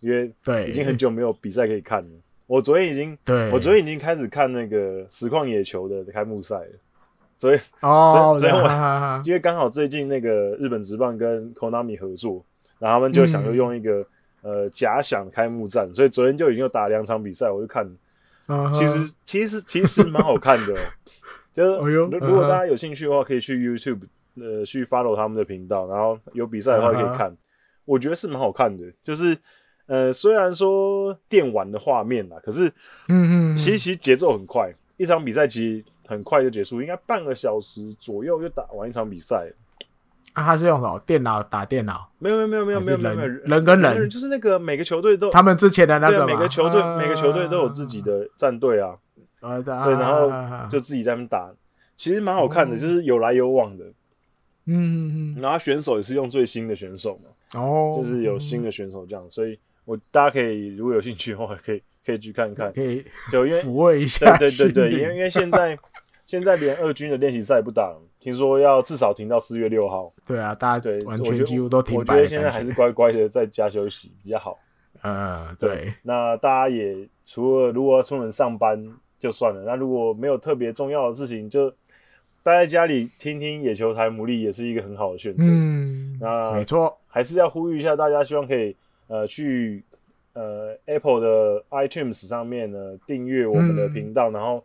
[0.00, 2.10] 因为对已经很久没有比赛可以看了。
[2.46, 6.70] 我昨天已经，对，我昨天已经开始看那个实况野球的开幕赛了。
[7.38, 12.44] 昨天哦， 昨天我因为刚好最近那个日本职棒跟 Konami 合作，
[12.78, 14.06] 然后他们就想要用一个、
[14.42, 17.82] 嗯、呃假想开幕战，所以昨天就已经有打两场比赛，我就看。
[18.46, 18.72] Uh huh.
[18.78, 20.76] 其实其实其实蛮好看的，
[21.50, 24.00] 就是如如果大家有兴趣的话，可以去 YouTube。
[24.40, 27.38] 呃，去 follow 他们的频道，然后有比赛的话可以看，uh huh.
[27.84, 28.84] 我觉得是蛮好看的。
[29.02, 29.36] 就是
[29.86, 32.68] 呃，虽然说电玩的画面啦，可是
[33.08, 39.52] 嗯嗯，其实其实节奏很快，一场比赛其实很快就结束，应该半个小时左右就打完一场比赛。
[40.32, 42.10] 啊，他是用什么电脑打电脑？
[42.18, 46.96] 没有没有没有没有没有没有人人跟人，就是那个每个球队都他们之前的那个每个球队、uh.
[46.96, 48.96] 每个球队都有自己的战队啊
[49.42, 49.84] ，uh huh.
[49.84, 51.52] 对，然后就自己在那边打，
[51.96, 52.80] 其实蛮好看的，uh.
[52.80, 53.84] 就是有来有往的。
[54.66, 65.78] 嗯嗯嗯，然后选手也是用最新的选手嘛，哦，就是有新的选手这样，所以我大家可以如果有兴趣的话，可以可以去看看，可以就因为 抚慰一下，对对对对，因为因为现在
[66.24, 70.10] 现在连二军的练习赛也不打了，听说要至少停到四月六号。
[70.26, 74.58] 对啊，大家对完全几乎都停摆，我觉得现在还是乖乖的在家休息比较好。
[75.04, 75.92] 嗯，对。
[76.02, 78.82] 那大家也除了如果要出门上班
[79.18, 81.70] 就算了，那如果没有特别重要的事情就。
[82.44, 85.46] 待在家里听听野球台牡蛎也是一个很好的选择。
[85.48, 88.76] 嗯，那没错，还是要呼吁一下大家，希望可以
[89.08, 89.82] 呃去
[90.34, 94.62] 呃 Apple 的 iTunes 上面呢订阅我们的频道，嗯、然后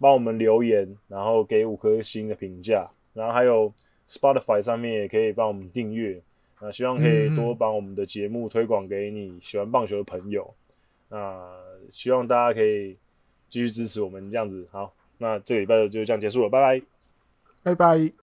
[0.00, 3.70] 帮我们留言，然后给五颗星的评价，然后还有
[4.08, 6.18] Spotify 上面也可以帮我们订阅。
[6.60, 10.50] 那希望可以多把我们的节目推广给你喜欢棒球的朋友。
[11.10, 11.38] 那
[11.90, 12.96] 希望大家可以
[13.50, 14.66] 继续支持我们这样子。
[14.72, 16.97] 好，那这个礼拜就这样结束了，拜拜。
[17.62, 18.12] 拜拜。